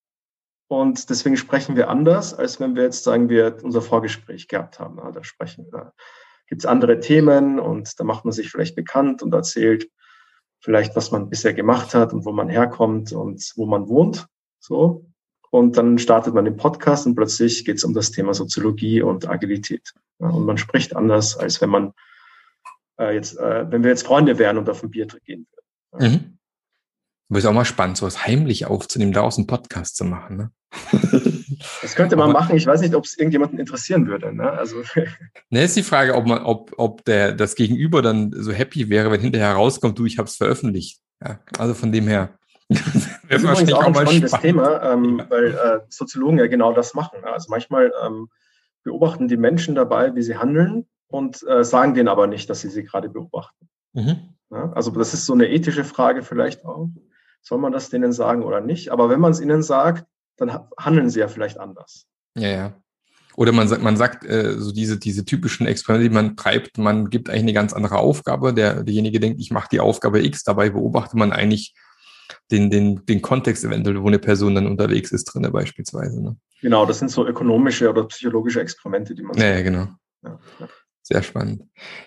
Und 0.68 1.10
deswegen 1.10 1.38
sprechen 1.38 1.76
wir 1.76 1.90
anders, 1.90 2.34
als 2.34 2.60
wenn 2.60 2.76
wir 2.76 2.84
jetzt 2.84 3.04
sagen, 3.04 3.30
wir 3.30 3.58
unser 3.62 3.82
Vorgespräch 3.82 4.48
gehabt 4.48 4.80
haben. 4.80 4.96
Ne? 4.96 5.12
Da 5.14 5.24
sprechen 5.24 5.68
wir 5.72 5.94
gibt 6.52 6.64
es 6.64 6.66
andere 6.66 7.00
Themen 7.00 7.62
und 7.62 7.98
da 7.98 8.04
macht 8.04 8.26
man 8.26 8.34
sich 8.34 8.52
vielleicht 8.52 8.76
bekannt 8.76 9.24
und 9.24 9.34
erzählt 9.34 9.90
vielleicht, 10.60 10.98
was 10.98 11.10
man 11.10 11.30
bisher 11.30 11.54
gemacht 11.54 11.94
hat 11.94 12.12
und 12.12 12.26
wo 12.26 12.34
man 12.34 12.50
herkommt 12.50 13.14
und 13.14 13.54
wo 13.56 13.66
man 13.66 13.88
wohnt. 13.88 14.28
So. 14.60 15.06
Und 15.50 15.78
dann 15.78 15.98
startet 15.98 16.34
man 16.34 16.44
den 16.44 16.58
Podcast 16.58 17.06
und 17.06 17.16
plötzlich 17.16 17.64
geht 17.64 17.78
es 17.78 17.86
um 17.86 17.94
das 17.94 18.12
Thema 18.12 18.34
Soziologie 18.34 19.02
und 19.02 19.30
Agilität. 19.30 19.94
Ja, 20.20 20.28
und 20.28 20.46
man 20.46 20.58
spricht 20.58 20.94
anders, 20.94 21.38
als 21.38 21.62
wenn 21.62 21.70
man 21.70 21.94
äh, 23.00 23.16
jetzt, 23.16 23.38
äh, 23.38 23.72
wenn 23.72 23.84
wir 23.84 23.92
jetzt 23.92 24.06
Freunde 24.06 24.38
wären 24.38 24.58
und 24.58 24.70
auf 24.70 24.84
ein 24.84 24.92
Bier 24.92 25.08
gehen 25.24 25.48
würden. 25.54 26.04
Ja. 26.04 26.10
Mhm. 26.10 26.38
Aber 27.30 27.40
ist 27.40 27.46
auch 27.46 27.54
mal 27.54 27.64
spannend, 27.64 27.96
sowas 27.96 28.26
heimlich 28.28 28.66
aufzunehmen, 28.66 29.14
da 29.14 29.22
aus 29.22 29.38
einem 29.38 29.48
Podcast 29.48 29.96
zu 29.96 30.04
machen. 30.04 30.36
Ne? 30.36 30.52
Das 31.82 31.96
könnte 31.96 32.16
man 32.16 32.30
Aber, 32.30 32.40
machen. 32.40 32.56
Ich 32.56 32.66
weiß 32.66 32.82
nicht, 32.82 32.96
ob 32.96 33.06
es 33.06 33.18
irgendjemanden 33.18 33.60
interessieren 33.60 34.08
würde. 34.08 34.34
Ne? 34.34 34.50
Also. 34.50 34.84
Ne, 35.50 35.64
ist 35.64 35.76
die 35.76 35.84
Frage, 35.84 36.16
ob 36.16 36.26
man, 36.26 36.44
ob, 36.44 36.72
ob 36.78 37.04
der, 37.04 37.34
das 37.34 37.56
Gegenüber 37.56 38.02
dann 38.02 38.32
so 38.34 38.54
happy 38.54 38.90
wäre, 38.90 39.12
wenn 39.12 39.20
hinterher 39.20 39.52
rauskommt, 39.54 40.00
du, 40.00 40.06
ich 40.06 40.18
habe 40.18 40.30
es 40.30 40.38
veröffentlicht. 40.38 41.02
Ja, 41.22 41.40
also 41.58 41.74
von 41.74 41.92
dem 41.92 42.08
her. 42.08 42.38
das 42.70 42.80
ist 42.88 43.44
übrigens 43.44 43.74
auch 43.74 43.84
ein 43.84 43.94
spannendes 43.94 44.32
spannend. 44.32 44.44
Thema, 44.44 44.94
ähm, 44.94 45.20
ja. 45.20 45.30
weil 45.30 45.46
äh, 45.48 45.80
Soziologen 45.90 46.40
ja 46.40 46.48
genau 46.48 46.72
das 46.72 46.94
machen. 46.94 47.20
Also 47.24 47.48
manchmal 47.50 47.92
ähm, 48.06 48.30
beobachten 48.84 49.28
die 49.28 49.36
Menschen 49.36 49.76
dabei, 49.76 50.16
wie 50.16 50.22
sie 50.22 50.38
handeln 50.38 50.86
und 51.08 51.46
äh, 51.48 51.66
sagen 51.66 51.94
denen 51.96 52.08
aber 52.08 52.28
nicht, 52.28 52.50
dass 52.50 52.62
sie 52.62 52.70
sie 52.70 52.84
gerade 52.84 53.10
beobachten. 53.10 53.68
Mhm. 53.92 54.36
Ja, 54.52 54.72
also 54.72 54.92
das 54.92 55.14
ist 55.14 55.26
so 55.26 55.34
eine 55.34 55.50
ethische 55.50 55.84
Frage 55.84 56.24
vielleicht 56.24 56.64
auch 56.66 56.88
soll 57.42 57.58
man 57.58 57.72
das 57.72 57.90
denen 57.90 58.14
sagen 58.14 58.44
oder 58.44 58.62
nicht? 58.62 58.90
Aber 58.90 59.10
wenn 59.10 59.20
man 59.20 59.32
es 59.32 59.42
ihnen 59.42 59.64
sagt, 59.64 60.06
dann 60.42 60.60
handeln 60.78 61.10
sie 61.10 61.20
ja 61.20 61.28
vielleicht 61.28 61.60
anders. 61.60 62.08
Ja, 62.36 62.48
ja. 62.48 62.74
Oder 63.36 63.54
man 63.54 63.68
sagt, 63.68 63.82
man 63.82 63.96
sagt 63.96 64.26
äh, 64.26 64.56
so 64.58 64.72
diese, 64.74 65.00
diese 65.00 65.24
typischen 65.24 65.66
Experimente, 65.66 66.10
die 66.10 66.14
man 66.14 66.36
treibt, 66.36 66.78
man 66.78 67.10
gibt 67.10 67.30
eigentlich 67.30 67.44
eine 67.44 67.54
ganz 67.54 67.74
andere 67.74 67.98
Aufgabe. 67.98 68.54
Der, 68.54 68.84
derjenige 68.84 69.20
denkt, 69.20 69.40
ich 69.40 69.52
mache 69.52 69.70
die 69.72 69.80
Aufgabe 69.80 70.24
X, 70.24 70.44
dabei 70.44 70.70
beobachtet 70.70 71.16
man 71.16 71.32
eigentlich 71.32 71.74
den, 72.52 72.70
den, 72.70 73.06
den 73.06 73.22
Kontext 73.22 73.64
eventuell, 73.64 74.02
wo 74.02 74.08
eine 74.08 74.20
Person 74.20 74.56
dann 74.56 74.68
unterwegs 74.68 75.12
ist, 75.12 75.26
drin 75.26 75.50
beispielsweise. 75.52 76.22
Ne? 76.22 76.36
Genau, 76.62 76.86
das 76.86 77.00
sind 77.00 77.10
so 77.10 77.26
ökonomische 77.26 77.90
oder 77.90 78.04
psychologische 78.06 78.62
Experimente, 78.62 79.16
die 79.16 79.24
man. 79.24 79.38
Ja, 79.38 79.56
ja 79.56 79.62
genau. 79.62 79.88
Ja, 80.24 80.40
ja. 80.60 80.68
Sehr 81.04 81.24
spannend. 81.24 81.64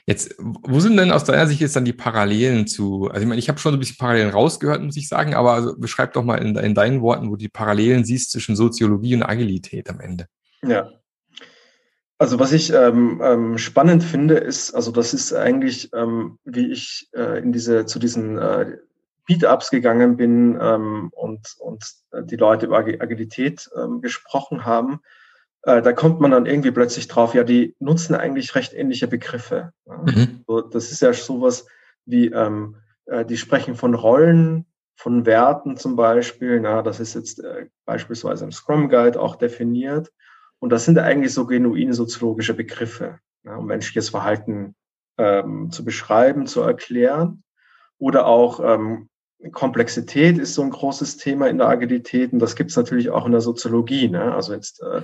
Jetzt, 0.06 0.36
wo 0.38 0.78
sind 0.78 0.96
denn 0.96 1.10
aus 1.10 1.24
deiner 1.24 1.46
Sicht 1.46 1.60
jetzt 1.60 1.74
dann 1.74 1.84
die 1.84 1.92
Parallelen 1.92 2.66
zu, 2.66 3.08
also 3.08 3.22
ich 3.22 3.26
meine, 3.26 3.40
ich 3.40 3.48
habe 3.48 3.58
schon 3.58 3.72
so 3.72 3.76
ein 3.76 3.80
bisschen 3.80 3.96
Parallelen 3.98 4.30
rausgehört, 4.30 4.82
muss 4.82 4.96
ich 4.96 5.08
sagen, 5.08 5.34
aber 5.34 5.52
also 5.54 5.76
beschreib 5.76 6.12
doch 6.12 6.22
mal 6.22 6.36
in, 6.36 6.54
in 6.56 6.74
deinen 6.74 7.00
Worten, 7.02 7.26
wo 7.26 7.32
du 7.32 7.38
die 7.38 7.48
Parallelen 7.48 8.04
siehst 8.04 8.30
zwischen 8.30 8.54
Soziologie 8.54 9.16
und 9.16 9.24
Agilität 9.24 9.90
am 9.90 10.00
Ende. 10.00 10.28
Ja. 10.64 10.90
Also 12.18 12.38
was 12.38 12.52
ich 12.52 12.72
ähm, 12.72 13.20
ähm, 13.22 13.58
spannend 13.58 14.04
finde, 14.04 14.36
ist, 14.36 14.72
also 14.72 14.92
das 14.92 15.12
ist 15.12 15.32
eigentlich, 15.32 15.90
ähm, 15.92 16.38
wie 16.44 16.70
ich 16.70 17.08
äh, 17.12 17.40
in 17.40 17.52
diese, 17.52 17.86
zu 17.86 17.98
diesen 17.98 18.38
äh, 18.38 18.78
Meetups 19.28 19.70
gegangen 19.70 20.16
bin 20.16 20.56
ähm, 20.60 21.10
und, 21.12 21.56
und 21.58 21.84
die 22.30 22.36
Leute 22.36 22.66
über 22.66 22.78
Agilität 22.78 23.68
ähm, 23.76 24.00
gesprochen 24.00 24.64
haben, 24.64 25.00
äh, 25.66 25.82
da 25.82 25.92
kommt 25.92 26.20
man 26.20 26.30
dann 26.30 26.46
irgendwie 26.46 26.70
plötzlich 26.70 27.08
drauf, 27.08 27.34
ja, 27.34 27.44
die 27.44 27.74
nutzen 27.78 28.14
eigentlich 28.14 28.54
recht 28.54 28.74
ähnliche 28.74 29.08
Begriffe. 29.08 29.72
Mhm. 29.86 30.44
So, 30.46 30.60
das 30.60 30.92
ist 30.92 31.02
ja 31.02 31.12
sowas 31.12 31.66
wie, 32.04 32.26
ähm, 32.26 32.76
äh, 33.06 33.24
die 33.24 33.36
sprechen 33.36 33.74
von 33.74 33.94
Rollen, 33.94 34.66
von 34.96 35.26
Werten 35.26 35.76
zum 35.76 35.96
Beispiel. 35.96 36.60
Na, 36.60 36.82
das 36.82 37.00
ist 37.00 37.14
jetzt 37.14 37.42
äh, 37.42 37.66
beispielsweise 37.84 38.44
im 38.44 38.52
Scrum 38.52 38.88
Guide 38.88 39.20
auch 39.20 39.36
definiert. 39.36 40.12
Und 40.58 40.70
das 40.70 40.84
sind 40.84 40.98
eigentlich 40.98 41.32
so 41.32 41.46
genuine 41.46 41.94
soziologische 41.94 42.54
Begriffe, 42.54 43.18
ja, 43.44 43.56
um 43.56 43.66
menschliches 43.66 44.10
Verhalten 44.10 44.74
ähm, 45.18 45.70
zu 45.70 45.84
beschreiben, 45.84 46.46
zu 46.46 46.60
erklären. 46.60 47.42
Oder 47.98 48.26
auch 48.26 48.60
ähm, 48.62 49.08
Komplexität 49.52 50.38
ist 50.38 50.54
so 50.54 50.62
ein 50.62 50.70
großes 50.70 51.16
Thema 51.16 51.48
in 51.48 51.58
der 51.58 51.68
Agilität 51.68 52.32
und 52.32 52.38
das 52.38 52.56
gibt 52.56 52.70
es 52.70 52.76
natürlich 52.76 53.10
auch 53.10 53.26
in 53.26 53.32
der 53.32 53.40
Soziologie. 53.40 54.08
Ne? 54.08 54.34
Also 54.34 54.54
jetzt 54.54 54.82
äh, 54.82 55.02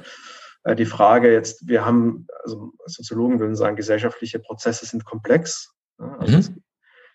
die 0.67 0.87
Frage 0.87 1.33
jetzt, 1.33 1.67
wir 1.69 1.85
haben, 1.85 2.26
also 2.43 2.73
Soziologen 2.87 3.40
würden 3.40 3.57
sagen, 3.57 3.76
gesellschaftliche 3.76 4.38
Prozesse 4.38 4.87
sind 4.87 5.05
komplex. 5.05 5.75
Also 5.99 6.33
mhm. 6.33 6.38
es 6.38 6.55
gibt 6.55 6.67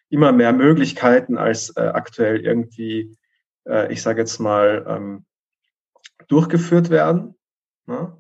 immer 0.10 0.32
mehr 0.32 0.54
Möglichkeiten 0.54 1.38
als 1.38 1.76
äh, 1.76 1.82
aktuell 1.82 2.42
irgendwie, 2.42 3.16
äh, 3.68 3.92
ich 3.92 4.02
sage 4.02 4.22
jetzt 4.22 4.40
mal, 4.40 4.86
ähm, 4.88 5.26
durchgeführt 6.28 6.90
werden. 6.90 7.36
Ne? 7.86 8.18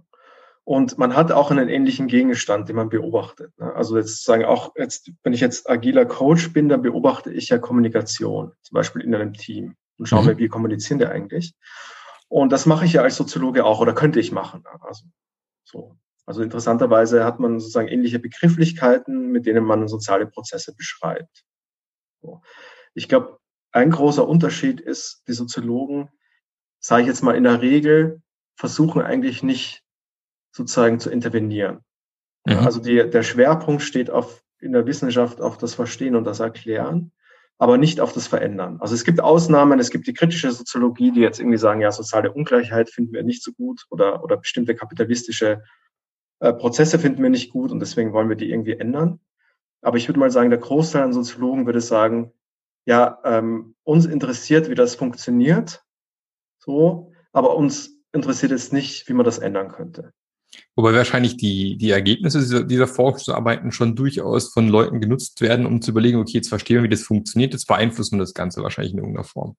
Und 0.63 0.97
man 0.97 1.15
hat 1.15 1.31
auch 1.31 1.51
einen 1.51 1.69
ähnlichen 1.69 2.07
Gegenstand, 2.07 2.69
den 2.69 2.75
man 2.75 2.89
beobachtet. 2.89 3.51
Ne? 3.59 3.73
Also 3.73 3.97
jetzt 3.97 4.23
sagen 4.23 4.45
auch, 4.45 4.73
jetzt, 4.75 5.11
wenn 5.23 5.33
ich 5.33 5.41
jetzt 5.41 5.69
agiler 5.69 6.05
Coach 6.05 6.53
bin, 6.53 6.69
dann 6.69 6.81
beobachte 6.81 7.31
ich 7.31 7.49
ja 7.49 7.59
Kommunikation, 7.59 8.51
zum 8.61 8.75
Beispiel 8.75 9.03
in 9.03 9.13
einem 9.13 9.33
Team 9.33 9.75
und 9.97 10.07
schaue 10.07 10.21
mhm. 10.21 10.27
mir, 10.27 10.37
wie 10.39 10.47
kommunizieren 10.47 10.99
die 10.99 11.05
eigentlich. 11.05 11.53
Und 12.27 12.51
das 12.51 12.65
mache 12.65 12.85
ich 12.85 12.93
ja 12.93 13.01
als 13.01 13.15
Soziologe 13.15 13.65
auch 13.65 13.79
oder 13.79 13.93
könnte 13.93 14.19
ich 14.19 14.31
machen. 14.31 14.63
Also, 14.81 15.05
so. 15.63 15.97
also 16.25 16.41
interessanterweise 16.41 17.23
hat 17.23 17.39
man 17.39 17.59
sozusagen 17.59 17.87
ähnliche 17.87 18.19
Begrifflichkeiten, 18.19 19.31
mit 19.31 19.45
denen 19.45 19.63
man 19.63 19.87
soziale 19.87 20.25
Prozesse 20.27 20.75
beschreibt. 20.75 21.45
So. 22.21 22.41
Ich 22.93 23.07
glaube, 23.07 23.39
ein 23.71 23.91
großer 23.91 24.27
Unterschied 24.27 24.81
ist, 24.81 25.23
die 25.27 25.33
Soziologen, 25.33 26.09
sage 26.79 27.03
ich 27.03 27.07
jetzt 27.07 27.23
mal 27.23 27.35
in 27.35 27.43
der 27.43 27.61
Regel, 27.61 28.21
versuchen 28.55 29.01
eigentlich 29.01 29.43
nicht 29.43 29.83
sozusagen 30.51 30.99
zu 30.99 31.09
intervenieren. 31.09 31.81
Mhm. 32.45 32.59
Also 32.59 32.79
die, 32.79 33.09
der 33.09 33.23
Schwerpunkt 33.23 33.81
steht 33.81 34.09
auf, 34.09 34.43
in 34.59 34.71
der 34.71 34.85
Wissenschaft 34.85 35.41
auf 35.41 35.57
das 35.57 35.75
Verstehen 35.75 36.15
und 36.15 36.23
das 36.23 36.39
Erklären 36.39 37.11
aber 37.57 37.77
nicht 37.77 38.01
auf 38.01 38.11
das 38.11 38.27
Verändern. 38.27 38.77
Also 38.81 38.95
es 38.95 39.03
gibt 39.05 39.21
Ausnahmen, 39.21 39.79
es 39.79 39.89
gibt 39.89 40.07
die 40.07 40.13
kritische 40.13 40.51
Soziologie, 40.51 41.11
die 41.11 41.21
jetzt 41.21 41.39
irgendwie 41.39 41.57
sagen, 41.57 41.81
ja, 41.81 41.91
soziale 41.91 42.31
Ungleichheit 42.31 42.89
finden 42.89 43.13
wir 43.13 43.23
nicht 43.23 43.43
so 43.43 43.53
gut 43.53 43.85
oder, 43.89 44.23
oder 44.23 44.37
bestimmte 44.37 44.75
kapitalistische 44.75 45.63
äh, 46.39 46.53
Prozesse 46.53 46.99
finden 46.99 47.23
wir 47.23 47.29
nicht 47.29 47.51
gut 47.51 47.71
und 47.71 47.79
deswegen 47.79 48.13
wollen 48.13 48.29
wir 48.29 48.35
die 48.35 48.51
irgendwie 48.51 48.73
ändern. 48.73 49.19
Aber 49.81 49.97
ich 49.97 50.07
würde 50.09 50.19
mal 50.19 50.31
sagen, 50.31 50.49
der 50.49 50.59
Großteil 50.59 51.03
an 51.03 51.13
Soziologen 51.13 51.65
würde 51.65 51.81
sagen, 51.81 52.33
ja, 52.85 53.19
ähm, 53.23 53.75
uns 53.83 54.05
interessiert, 54.05 54.69
wie 54.69 54.75
das 54.75 54.95
funktioniert, 54.95 55.83
so, 56.59 57.13
aber 57.31 57.55
uns 57.55 58.01
interessiert 58.11 58.51
es 58.51 58.71
nicht, 58.71 59.07
wie 59.07 59.13
man 59.13 59.25
das 59.25 59.39
ändern 59.39 59.69
könnte. 59.69 60.13
Wobei 60.75 60.93
wahrscheinlich 60.93 61.37
die, 61.37 61.77
die 61.77 61.91
Ergebnisse 61.91 62.39
dieser, 62.39 62.63
dieser 62.63 62.87
Forschungsarbeiten 62.87 63.71
schon 63.71 63.95
durchaus 63.95 64.51
von 64.51 64.67
Leuten 64.67 64.99
genutzt 65.01 65.41
werden, 65.41 65.65
um 65.65 65.81
zu 65.81 65.91
überlegen, 65.91 66.19
okay, 66.19 66.33
jetzt 66.33 66.49
verstehen 66.49 66.77
wir, 66.77 66.83
wie 66.83 66.89
das 66.89 67.03
funktioniert, 67.03 67.53
jetzt 67.53 67.67
beeinflussen 67.67 68.17
wir 68.17 68.23
das 68.23 68.33
Ganze 68.33 68.61
wahrscheinlich 68.63 68.93
in 68.93 68.99
irgendeiner 68.99 69.23
Form. 69.23 69.55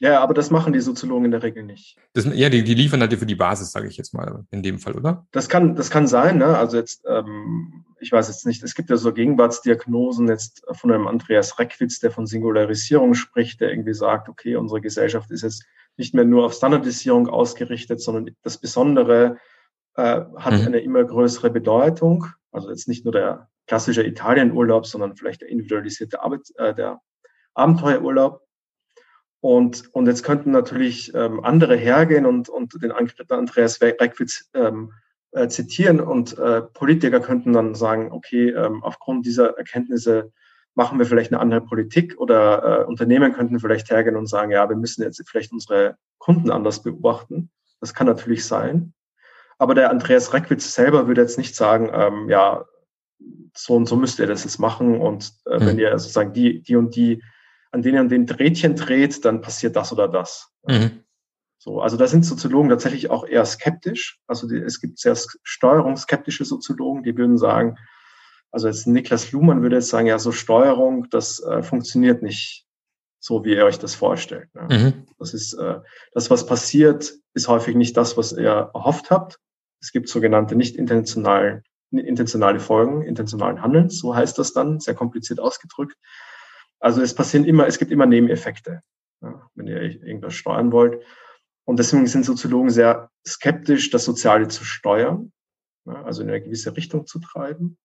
Ja, 0.00 0.20
aber 0.20 0.32
das 0.32 0.50
machen 0.50 0.72
die 0.72 0.80
Soziologen 0.80 1.24
in 1.24 1.30
der 1.32 1.42
Regel 1.42 1.64
nicht. 1.64 1.96
Das, 2.12 2.24
ja, 2.32 2.48
die, 2.48 2.62
die 2.62 2.74
liefern 2.74 3.00
halt 3.00 3.12
für 3.14 3.26
die 3.26 3.34
Basis, 3.34 3.72
sage 3.72 3.88
ich 3.88 3.96
jetzt 3.96 4.14
mal, 4.14 4.44
in 4.52 4.62
dem 4.62 4.78
Fall, 4.78 4.96
oder? 4.96 5.26
Das 5.32 5.48
kann, 5.48 5.74
das 5.74 5.90
kann 5.90 6.06
sein, 6.06 6.38
ne? 6.38 6.56
Also 6.56 6.76
jetzt, 6.76 7.04
ähm, 7.08 7.84
ich 7.98 8.12
weiß 8.12 8.28
jetzt 8.28 8.46
nicht, 8.46 8.62
es 8.62 8.76
gibt 8.76 8.90
ja 8.90 8.96
so 8.96 9.12
Gegenwartsdiagnosen 9.12 10.28
jetzt 10.28 10.64
von 10.70 10.92
einem 10.92 11.08
Andreas 11.08 11.58
Reckwitz, 11.58 11.98
der 11.98 12.12
von 12.12 12.26
Singularisierung 12.26 13.14
spricht, 13.14 13.60
der 13.60 13.70
irgendwie 13.70 13.94
sagt, 13.94 14.28
okay, 14.28 14.54
unsere 14.54 14.80
Gesellschaft 14.80 15.32
ist 15.32 15.42
jetzt 15.42 15.64
nicht 15.96 16.14
mehr 16.14 16.24
nur 16.24 16.46
auf 16.46 16.54
Standardisierung 16.54 17.28
ausgerichtet, 17.28 18.00
sondern 18.00 18.30
das 18.42 18.58
Besondere 18.58 19.38
äh, 19.98 20.24
hat 20.36 20.52
mhm. 20.52 20.66
eine 20.66 20.78
immer 20.78 21.02
größere 21.02 21.50
Bedeutung. 21.50 22.26
Also 22.52 22.70
jetzt 22.70 22.86
nicht 22.86 23.04
nur 23.04 23.10
der 23.10 23.48
klassische 23.66 24.04
Italienurlaub, 24.04 24.86
sondern 24.86 25.16
vielleicht 25.16 25.40
der 25.40 25.48
individualisierte 25.48 26.22
Arbeit, 26.22 26.42
äh, 26.56 26.72
der 26.72 27.00
Abenteuerurlaub. 27.54 28.40
Und, 29.40 29.92
und 29.92 30.06
jetzt 30.06 30.22
könnten 30.22 30.52
natürlich 30.52 31.12
ähm, 31.14 31.42
andere 31.42 31.74
hergehen 31.76 32.26
und, 32.26 32.48
und 32.48 32.80
den 32.80 32.92
Andreas 32.92 33.80
Reckwitz 33.80 34.48
ähm, 34.54 34.92
äh, 35.32 35.48
zitieren 35.48 36.00
und 36.00 36.38
äh, 36.38 36.62
Politiker 36.62 37.18
könnten 37.18 37.52
dann 37.52 37.74
sagen, 37.74 38.12
okay, 38.12 38.50
ähm, 38.50 38.84
aufgrund 38.84 39.26
dieser 39.26 39.58
Erkenntnisse 39.58 40.32
machen 40.74 40.98
wir 41.00 41.06
vielleicht 41.06 41.32
eine 41.32 41.40
andere 41.40 41.60
Politik 41.60 42.18
oder 42.18 42.82
äh, 42.82 42.84
Unternehmen 42.84 43.32
könnten 43.32 43.58
vielleicht 43.58 43.90
hergehen 43.90 44.16
und 44.16 44.28
sagen, 44.28 44.52
ja, 44.52 44.68
wir 44.68 44.76
müssen 44.76 45.02
jetzt 45.02 45.22
vielleicht 45.28 45.50
unsere 45.50 45.96
Kunden 46.18 46.52
anders 46.52 46.84
beobachten. 46.84 47.50
Das 47.80 47.94
kann 47.94 48.06
natürlich 48.06 48.44
sein. 48.44 48.94
Aber 49.58 49.74
der 49.74 49.90
Andreas 49.90 50.32
Reckwitz 50.32 50.72
selber 50.74 51.06
würde 51.06 51.20
jetzt 51.20 51.38
nicht 51.38 51.54
sagen, 51.54 51.90
ähm, 51.92 52.28
ja, 52.28 52.64
so 53.54 53.74
und 53.74 53.86
so 53.86 53.96
müsst 53.96 54.20
ihr 54.20 54.26
das 54.26 54.44
jetzt 54.44 54.58
machen 54.58 55.00
und 55.00 55.32
äh, 55.46 55.58
mhm. 55.58 55.66
wenn 55.66 55.78
ihr 55.78 55.98
sozusagen 55.98 56.32
die, 56.32 56.62
die 56.62 56.76
und 56.76 56.94
die, 56.94 57.22
an 57.72 57.82
denen 57.82 58.00
und 58.00 58.08
den 58.08 58.26
Drähtchen 58.26 58.76
dreht, 58.76 59.24
dann 59.24 59.40
passiert 59.40 59.76
das 59.76 59.92
oder 59.92 60.08
das. 60.08 60.50
Mhm. 60.66 61.02
So, 61.58 61.80
also 61.80 61.96
da 61.96 62.06
sind 62.06 62.24
Soziologen 62.24 62.70
tatsächlich 62.70 63.10
auch 63.10 63.26
eher 63.26 63.44
skeptisch. 63.44 64.20
Also 64.28 64.46
die, 64.46 64.58
es 64.58 64.80
gibt 64.80 65.00
sehr 65.00 65.16
steuerungsskeptische 65.42 66.44
Soziologen, 66.44 67.02
die 67.02 67.16
würden 67.16 67.36
sagen, 67.36 67.76
also 68.52 68.68
jetzt 68.68 68.86
Niklas 68.86 69.32
Luhmann 69.32 69.62
würde 69.62 69.76
jetzt 69.76 69.88
sagen, 69.88 70.06
ja, 70.06 70.18
so 70.18 70.32
Steuerung, 70.32 71.10
das 71.10 71.40
äh, 71.40 71.62
funktioniert 71.62 72.22
nicht 72.22 72.64
so, 73.18 73.44
wie 73.44 73.54
ihr 73.54 73.64
euch 73.64 73.78
das 73.78 73.96
vorstellt. 73.96 74.54
Ne? 74.54 74.68
Mhm. 74.70 75.06
Das 75.18 75.34
ist 75.34 75.54
äh, 75.54 75.80
das, 76.12 76.30
was 76.30 76.46
passiert, 76.46 77.12
ist 77.34 77.48
häufig 77.48 77.74
nicht 77.74 77.96
das, 77.96 78.16
was 78.16 78.32
ihr 78.32 78.70
erhofft 78.72 79.10
habt. 79.10 79.40
Es 79.80 79.92
gibt 79.92 80.08
sogenannte 80.08 80.56
nicht 80.56 80.76
intentionalen, 80.76 81.62
intentionale 81.90 82.60
Folgen 82.60 83.02
intentionalen 83.02 83.62
Handelns, 83.62 83.98
so 83.98 84.14
heißt 84.14 84.38
das 84.38 84.52
dann, 84.52 84.80
sehr 84.80 84.94
kompliziert 84.94 85.40
ausgedrückt. 85.40 85.96
Also 86.80 87.02
es 87.02 87.14
passieren 87.14 87.44
immer, 87.44 87.66
es 87.66 87.78
gibt 87.78 87.90
immer 87.90 88.06
Nebeneffekte, 88.06 88.82
ja, 89.22 89.48
wenn 89.54 89.66
ihr 89.66 89.80
irgendwas 89.82 90.34
steuern 90.34 90.72
wollt. 90.72 91.02
Und 91.64 91.78
deswegen 91.78 92.06
sind 92.06 92.24
Soziologen 92.24 92.70
sehr 92.70 93.10
skeptisch, 93.26 93.90
das 93.90 94.04
Soziale 94.04 94.48
zu 94.48 94.64
steuern, 94.64 95.32
ja, 95.86 96.02
also 96.04 96.22
in 96.22 96.28
eine 96.28 96.40
gewisse 96.40 96.76
Richtung 96.76 97.06
zu 97.06 97.18
treiben. 97.18 97.78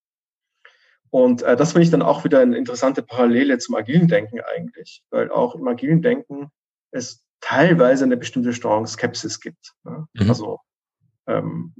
Und 1.10 1.42
äh, 1.42 1.54
das 1.54 1.72
finde 1.72 1.84
ich 1.84 1.90
dann 1.90 2.02
auch 2.02 2.24
wieder 2.24 2.40
eine 2.40 2.56
interessante 2.56 3.02
Parallele 3.02 3.58
zum 3.58 3.76
agilen 3.76 4.08
Denken 4.08 4.40
eigentlich, 4.40 5.04
weil 5.10 5.30
auch 5.30 5.54
im 5.54 5.68
agilen 5.68 6.02
Denken 6.02 6.50
es 6.90 7.24
teilweise 7.40 8.04
eine 8.04 8.16
bestimmte 8.16 8.52
Steuerungsskepsis 8.52 9.40
gibt. 9.40 9.74
Ja? 9.84 10.06
Mhm. 10.12 10.28
Also 10.28 10.58
ähm, 11.26 11.74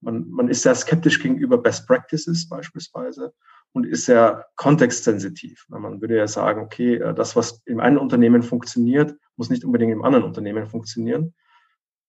man, 0.00 0.28
man 0.28 0.48
ist 0.48 0.62
sehr 0.62 0.74
skeptisch 0.74 1.22
gegenüber 1.22 1.58
Best 1.58 1.86
Practices 1.86 2.48
beispielsweise 2.48 3.34
und 3.72 3.84
ist 3.84 4.06
sehr 4.06 4.46
kontextsensitiv. 4.56 5.66
Man 5.68 6.00
würde 6.00 6.16
ja 6.16 6.28
sagen, 6.28 6.62
okay, 6.62 6.96
äh, 6.96 7.14
das, 7.14 7.36
was 7.36 7.62
im 7.66 7.80
einen 7.80 7.98
Unternehmen 7.98 8.42
funktioniert, 8.42 9.16
muss 9.36 9.50
nicht 9.50 9.64
unbedingt 9.64 9.92
im 9.92 10.04
anderen 10.04 10.24
Unternehmen 10.24 10.66
funktionieren, 10.66 11.34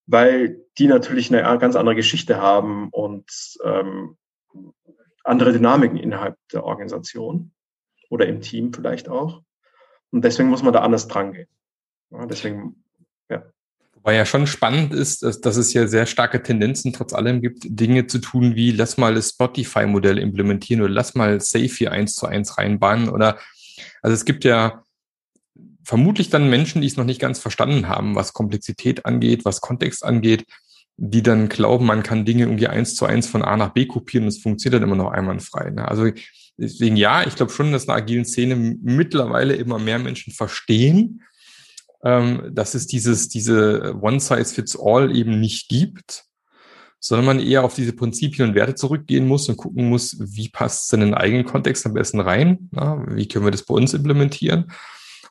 weil 0.05 0.63
die 0.77 0.87
natürlich 0.87 1.33
eine 1.33 1.59
ganz 1.59 1.75
andere 1.75 1.95
Geschichte 1.95 2.41
haben 2.41 2.89
und 2.89 3.29
ähm, 3.63 4.17
andere 5.23 5.51
Dynamiken 5.51 5.97
innerhalb 5.97 6.37
der 6.53 6.63
Organisation 6.63 7.51
oder 8.09 8.27
im 8.27 8.39
Team 8.41 8.71
vielleicht 8.71 9.09
auch. 9.09 9.41
Und 10.11 10.23
deswegen 10.23 10.49
muss 10.49 10.63
man 10.63 10.71
da 10.71 10.79
anders 10.81 11.09
dran 11.09 11.33
gehen. 11.33 11.49
Ja, 12.11 12.25
deswegen 12.25 12.81
Wobei 14.07 14.15
ja 14.15 14.25
schon 14.25 14.47
spannend 14.47 14.93
ist, 14.93 15.23
dass, 15.23 15.41
dass 15.41 15.57
es 15.57 15.73
ja 15.73 15.85
sehr 15.85 16.05
starke 16.05 16.41
Tendenzen 16.41 16.93
trotz 16.93 17.11
allem 17.11 17.41
gibt, 17.41 17.63
Dinge 17.65 18.07
zu 18.07 18.19
tun 18.19 18.55
wie 18.55 18.71
lass 18.71 18.95
mal 18.95 19.15
das 19.15 19.31
Spotify-Modell 19.31 20.17
implementieren 20.17 20.81
oder 20.81 20.93
lass 20.93 21.13
mal 21.13 21.41
Safe 21.41 21.65
hier 21.65 21.91
eins 21.91 22.15
zu 22.15 22.25
eins 22.25 22.57
reinbannen 22.57 23.09
oder 23.09 23.37
also 24.01 24.13
es 24.13 24.23
gibt 24.23 24.45
ja 24.45 24.81
vermutlich 25.83 26.29
dann 26.29 26.49
Menschen, 26.49 26.79
die 26.79 26.87
es 26.87 26.95
noch 26.95 27.03
nicht 27.03 27.19
ganz 27.19 27.39
verstanden 27.39 27.89
haben, 27.89 28.15
was 28.15 28.31
Komplexität 28.31 29.05
angeht, 29.05 29.43
was 29.43 29.59
Kontext 29.59 30.05
angeht, 30.05 30.45
die 30.95 31.21
dann 31.21 31.49
glauben, 31.49 31.85
man 31.85 32.01
kann 32.01 32.23
Dinge 32.23 32.43
irgendwie 32.43 32.69
eins 32.69 32.95
zu 32.95 33.05
eins 33.05 33.27
von 33.27 33.41
A 33.41 33.57
nach 33.57 33.73
B 33.73 33.87
kopieren 33.87 34.23
und 34.23 34.29
es 34.29 34.39
funktioniert 34.39 34.81
dann 34.81 34.87
immer 34.87 35.03
noch 35.03 35.11
einwandfrei. 35.11 35.71
Ne? 35.71 35.85
Also 35.85 36.09
deswegen 36.55 36.95
ja, 36.95 37.27
ich 37.27 37.35
glaube 37.35 37.51
schon, 37.51 37.73
dass 37.73 37.83
in 37.83 37.87
der 37.87 37.97
agilen 37.97 38.23
Szene 38.23 38.55
mittlerweile 38.55 39.55
immer 39.55 39.79
mehr 39.79 39.99
Menschen 39.99 40.31
verstehen, 40.31 41.23
ähm, 42.03 42.51
dass 42.51 42.73
es 42.75 42.87
dieses, 42.87 43.29
diese 43.29 43.95
One-Size-Fits-All 44.01 45.15
eben 45.15 45.39
nicht 45.39 45.69
gibt, 45.69 46.25
sondern 46.99 47.25
man 47.25 47.39
eher 47.39 47.63
auf 47.63 47.75
diese 47.75 47.93
Prinzipien 47.93 48.49
und 48.49 48.55
Werte 48.55 48.75
zurückgehen 48.75 49.27
muss 49.27 49.47
und 49.49 49.57
gucken 49.57 49.89
muss, 49.89 50.17
wie 50.19 50.49
passt 50.49 50.85
es 50.85 50.93
in 50.93 51.01
den 51.01 51.13
eigenen 51.13 51.45
Kontext 51.45 51.85
am 51.85 51.93
besten 51.93 52.19
rein? 52.19 52.69
Na, 52.71 53.03
wie 53.07 53.27
können 53.27 53.45
wir 53.45 53.51
das 53.51 53.63
bei 53.63 53.75
uns 53.75 53.93
implementieren? 53.93 54.71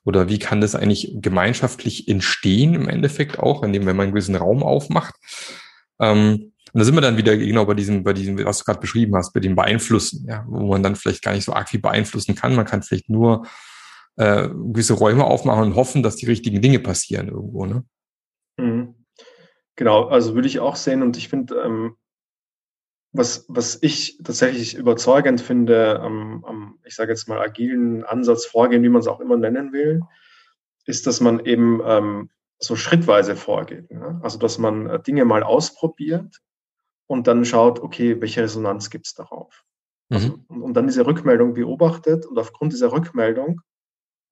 Oder 0.04 0.28
wie 0.28 0.38
kann 0.38 0.60
das 0.60 0.76
eigentlich 0.76 1.16
gemeinschaftlich 1.16 2.06
entstehen 2.06 2.74
im 2.74 2.88
Endeffekt 2.88 3.40
auch, 3.40 3.64
indem 3.64 3.86
wenn 3.86 3.96
man 3.96 4.04
einen 4.04 4.12
gewissen 4.12 4.36
Raum 4.36 4.62
aufmacht? 4.62 5.14
Ähm, 6.00 6.52
und 6.72 6.80
da 6.80 6.84
sind 6.84 6.94
wir 6.94 7.00
dann 7.00 7.16
wieder 7.16 7.36
genau 7.36 7.64
bei 7.64 7.74
diesem, 7.74 8.04
bei 8.04 8.12
diesem, 8.12 8.44
was 8.44 8.58
du 8.58 8.64
gerade 8.64 8.80
beschrieben 8.80 9.16
hast, 9.16 9.32
bei 9.32 9.40
dem 9.40 9.56
Beeinflussen, 9.56 10.26
ja, 10.28 10.44
wo 10.46 10.66
man 10.66 10.82
dann 10.82 10.94
vielleicht 10.94 11.22
gar 11.22 11.32
nicht 11.32 11.44
so 11.44 11.52
arg 11.52 11.68
viel 11.68 11.80
beeinflussen 11.80 12.34
kann. 12.34 12.54
Man 12.54 12.66
kann 12.66 12.82
vielleicht 12.82 13.08
nur 13.08 13.46
äh, 14.16 14.48
gewisse 14.48 14.94
Räume 14.94 15.24
aufmachen 15.24 15.64
und 15.64 15.76
hoffen, 15.76 16.02
dass 16.02 16.16
die 16.16 16.26
richtigen 16.26 16.60
Dinge 16.60 16.78
passieren 16.78 17.28
irgendwo. 17.28 17.66
Ne? 17.66 17.84
Mhm. 18.58 18.94
Genau, 19.76 20.06
also 20.06 20.34
würde 20.34 20.48
ich 20.48 20.60
auch 20.60 20.76
sehen 20.76 21.02
und 21.02 21.16
ich 21.16 21.28
finde, 21.28 21.56
ähm, 21.56 21.96
was, 23.12 23.44
was 23.48 23.82
ich 23.82 24.18
tatsächlich 24.22 24.74
überzeugend 24.74 25.40
finde 25.40 26.00
am, 26.00 26.44
am 26.44 26.78
ich 26.84 26.94
sage 26.94 27.12
jetzt 27.12 27.28
mal, 27.28 27.40
agilen 27.40 28.04
Ansatz, 28.04 28.46
Vorgehen, 28.46 28.82
wie 28.82 28.88
man 28.88 29.00
es 29.00 29.06
auch 29.06 29.20
immer 29.20 29.36
nennen 29.36 29.72
will, 29.72 30.02
ist, 30.86 31.06
dass 31.06 31.20
man 31.20 31.44
eben 31.44 31.80
ähm, 31.84 32.30
so 32.58 32.76
schrittweise 32.76 33.36
vorgeht. 33.36 33.90
Ne? 33.90 34.20
Also, 34.22 34.38
dass 34.38 34.58
man 34.58 34.88
äh, 34.88 35.02
Dinge 35.02 35.24
mal 35.24 35.42
ausprobiert 35.42 36.40
und 37.06 37.26
dann 37.26 37.44
schaut, 37.44 37.80
okay, 37.80 38.20
welche 38.20 38.42
Resonanz 38.42 38.90
gibt 38.90 39.06
es 39.06 39.14
darauf? 39.14 39.64
Also, 40.08 40.28
mhm. 40.28 40.32
Also, 40.32 40.44
und, 40.48 40.62
und, 40.62 40.74
dann 40.74 40.86
diese 40.86 41.06
Rückmeldung 41.06 41.54
beobachtet 41.54 42.26
und 42.26 42.38
aufgrund 42.38 42.72
dieser 42.72 42.92
Rückmeldung 42.92 43.60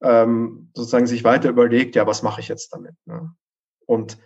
ähm, 0.04 0.70
sozusagen 0.75 1.06
sich 1.06 1.25
weiter 1.25 1.49
überlegt, 1.49 1.96
ja, 1.96 2.06
was 2.06 2.23
mache 2.23 2.40
ich 2.40 2.49
jetzt 2.49 2.73
damit? 2.73 2.94
Ne? 3.06 3.34
Und, 3.87 4.18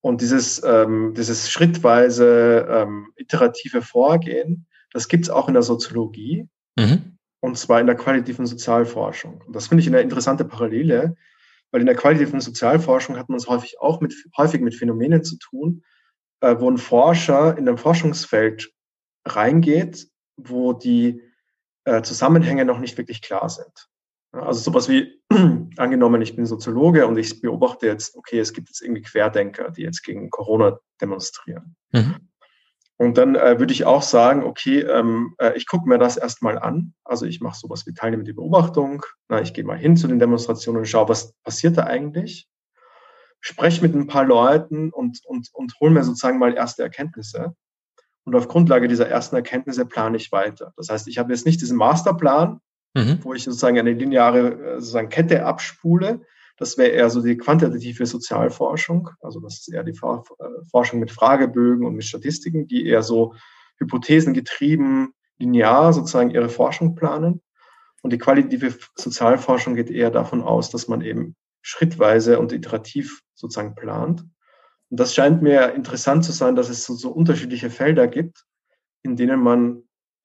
und 0.00 0.20
dieses, 0.20 0.62
ähm, 0.62 1.14
dieses 1.14 1.50
schrittweise 1.50 2.66
ähm, 2.70 3.12
iterative 3.16 3.80
Vorgehen, 3.80 4.66
das 4.92 5.08
gibt 5.08 5.24
es 5.24 5.30
auch 5.30 5.48
in 5.48 5.54
der 5.54 5.62
Soziologie 5.62 6.46
mhm. 6.76 7.16
und 7.40 7.58
zwar 7.58 7.80
in 7.80 7.86
der 7.86 7.96
qualitativen 7.96 8.46
Sozialforschung. 8.46 9.40
Und 9.46 9.56
das 9.56 9.68
finde 9.68 9.80
ich 9.82 9.88
eine 9.88 10.02
interessante 10.02 10.44
Parallele, 10.44 11.16
weil 11.70 11.80
in 11.80 11.86
der 11.86 11.96
qualitativen 11.96 12.40
Sozialforschung 12.40 13.16
hat 13.16 13.28
man 13.30 13.38
es 13.38 13.48
häufig 13.48 13.80
auch 13.80 14.00
mit, 14.00 14.14
häufig 14.36 14.60
mit 14.60 14.74
Phänomenen 14.74 15.24
zu 15.24 15.38
tun, 15.38 15.82
äh, 16.40 16.54
wo 16.58 16.70
ein 16.70 16.78
Forscher 16.78 17.56
in 17.56 17.66
einem 17.66 17.78
Forschungsfeld 17.78 18.70
reingeht, 19.26 20.06
wo 20.36 20.74
die 20.74 21.22
äh, 21.84 22.02
Zusammenhänge 22.02 22.66
noch 22.66 22.78
nicht 22.78 22.98
wirklich 22.98 23.22
klar 23.22 23.48
sind. 23.48 23.88
Also 24.34 24.60
sowas 24.60 24.88
wie, 24.88 25.20
angenommen, 25.76 26.22
ich 26.22 26.36
bin 26.36 26.46
Soziologe 26.46 27.06
und 27.06 27.16
ich 27.16 27.40
beobachte 27.40 27.86
jetzt, 27.86 28.16
okay, 28.16 28.38
es 28.38 28.52
gibt 28.52 28.68
jetzt 28.68 28.82
irgendwie 28.82 29.02
Querdenker, 29.02 29.70
die 29.70 29.82
jetzt 29.82 30.02
gegen 30.02 30.30
Corona 30.30 30.78
demonstrieren. 31.00 31.76
Mhm. 31.92 32.16
Und 32.96 33.18
dann 33.18 33.34
äh, 33.34 33.58
würde 33.58 33.72
ich 33.72 33.84
auch 33.84 34.02
sagen, 34.02 34.44
okay, 34.44 34.80
ähm, 34.80 35.34
äh, 35.38 35.56
ich 35.56 35.66
gucke 35.66 35.88
mir 35.88 35.98
das 35.98 36.16
erstmal 36.16 36.58
an. 36.58 36.94
Also 37.04 37.26
ich 37.26 37.40
mache 37.40 37.58
sowas 37.58 37.86
wie 37.86 37.92
teilnehmende 37.92 38.34
Beobachtung. 38.34 39.04
Na, 39.28 39.40
ich 39.40 39.52
gehe 39.52 39.64
mal 39.64 39.78
hin 39.78 39.96
zu 39.96 40.06
den 40.06 40.20
Demonstrationen 40.20 40.80
und 40.80 40.86
schaue, 40.86 41.08
was 41.08 41.32
passiert 41.42 41.76
da 41.76 41.84
eigentlich. 41.84 42.48
Spreche 43.40 43.82
mit 43.82 43.94
ein 43.94 44.06
paar 44.06 44.24
Leuten 44.24 44.90
und, 44.90 45.20
und, 45.26 45.50
und 45.52 45.74
hole 45.80 45.90
mir 45.90 46.04
sozusagen 46.04 46.38
mal 46.38 46.54
erste 46.54 46.82
Erkenntnisse. 46.82 47.56
Und 48.24 48.34
auf 48.36 48.48
Grundlage 48.48 48.88
dieser 48.88 49.08
ersten 49.08 49.36
Erkenntnisse 49.36 49.84
plane 49.86 50.16
ich 50.16 50.32
weiter. 50.32 50.72
Das 50.76 50.88
heißt, 50.88 51.08
ich 51.08 51.18
habe 51.18 51.32
jetzt 51.32 51.44
nicht 51.44 51.60
diesen 51.60 51.76
Masterplan, 51.76 52.60
mhm. 52.94 53.18
wo 53.22 53.34
ich 53.34 53.44
sozusagen 53.44 53.78
eine 53.78 53.92
lineare 53.92 54.52
äh, 54.52 54.74
sozusagen 54.80 55.08
Kette 55.08 55.44
abspule. 55.44 56.22
Das 56.56 56.78
wäre 56.78 56.90
eher 56.90 57.10
so 57.10 57.20
die 57.20 57.36
quantitative 57.36 58.06
Sozialforschung. 58.06 59.10
Also 59.20 59.40
das 59.40 59.60
ist 59.60 59.72
eher 59.72 59.82
die 59.82 59.92
äh, 59.92 60.64
Forschung 60.70 61.00
mit 61.00 61.10
Fragebögen 61.10 61.86
und 61.86 61.94
mit 61.94 62.04
Statistiken, 62.04 62.66
die 62.66 62.86
eher 62.86 63.02
so 63.02 63.34
hypothesengetrieben 63.78 65.12
linear 65.38 65.92
sozusagen 65.92 66.30
ihre 66.30 66.48
Forschung 66.48 66.94
planen. 66.94 67.42
Und 68.02 68.12
die 68.12 68.18
qualitative 68.18 68.74
Sozialforschung 68.96 69.74
geht 69.74 69.90
eher 69.90 70.10
davon 70.10 70.42
aus, 70.42 70.70
dass 70.70 70.88
man 70.88 71.00
eben 71.00 71.36
schrittweise 71.62 72.38
und 72.38 72.52
iterativ 72.52 73.22
sozusagen 73.34 73.74
plant. 73.74 74.24
Und 74.90 75.00
das 75.00 75.14
scheint 75.14 75.42
mir 75.42 75.72
interessant 75.74 76.24
zu 76.24 76.32
sein, 76.32 76.54
dass 76.54 76.68
es 76.68 76.84
so, 76.84 76.94
so 76.94 77.10
unterschiedliche 77.10 77.70
Felder 77.70 78.06
gibt, 78.06 78.44
in 79.02 79.16
denen 79.16 79.40
man 79.40 79.82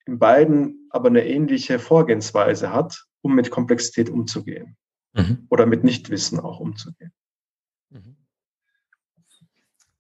in 0.10 0.19
beiden 0.19 0.88
aber 0.89 1.10
eine 1.10 1.28
ähnliche 1.28 1.78
Vorgehensweise 1.78 2.74
hat, 2.74 3.06
um 3.22 3.36
mit 3.36 3.52
Komplexität 3.52 4.10
umzugehen 4.10 4.76
mhm. 5.13 5.45
oder 5.50 5.65
mit 5.65 5.84
Nichtwissen 5.84 6.39
auch 6.39 6.60
umzugehen. 6.60 7.12
Mhm. 7.89 8.15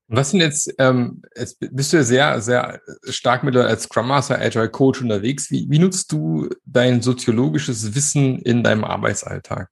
Was 0.07 0.31
sind 0.31 0.39
jetzt, 0.39 0.73
ähm, 0.79 1.21
jetzt 1.35 1.59
bist 1.59 1.93
du 1.93 1.97
ja 1.97 2.03
sehr, 2.03 2.41
sehr 2.41 2.81
stark 3.03 3.43
mit 3.43 3.55
als 3.55 3.83
Scrum 3.83 4.07
Master, 4.07 4.39
Agile 4.39 4.69
Coach 4.69 5.01
unterwegs. 5.01 5.51
Wie, 5.51 5.67
wie 5.69 5.77
nutzt 5.77 6.11
du 6.11 6.49
dein 6.65 7.03
soziologisches 7.03 7.93
Wissen 7.93 8.39
in 8.39 8.63
deinem 8.63 8.83
Arbeitsalltag? 8.83 9.69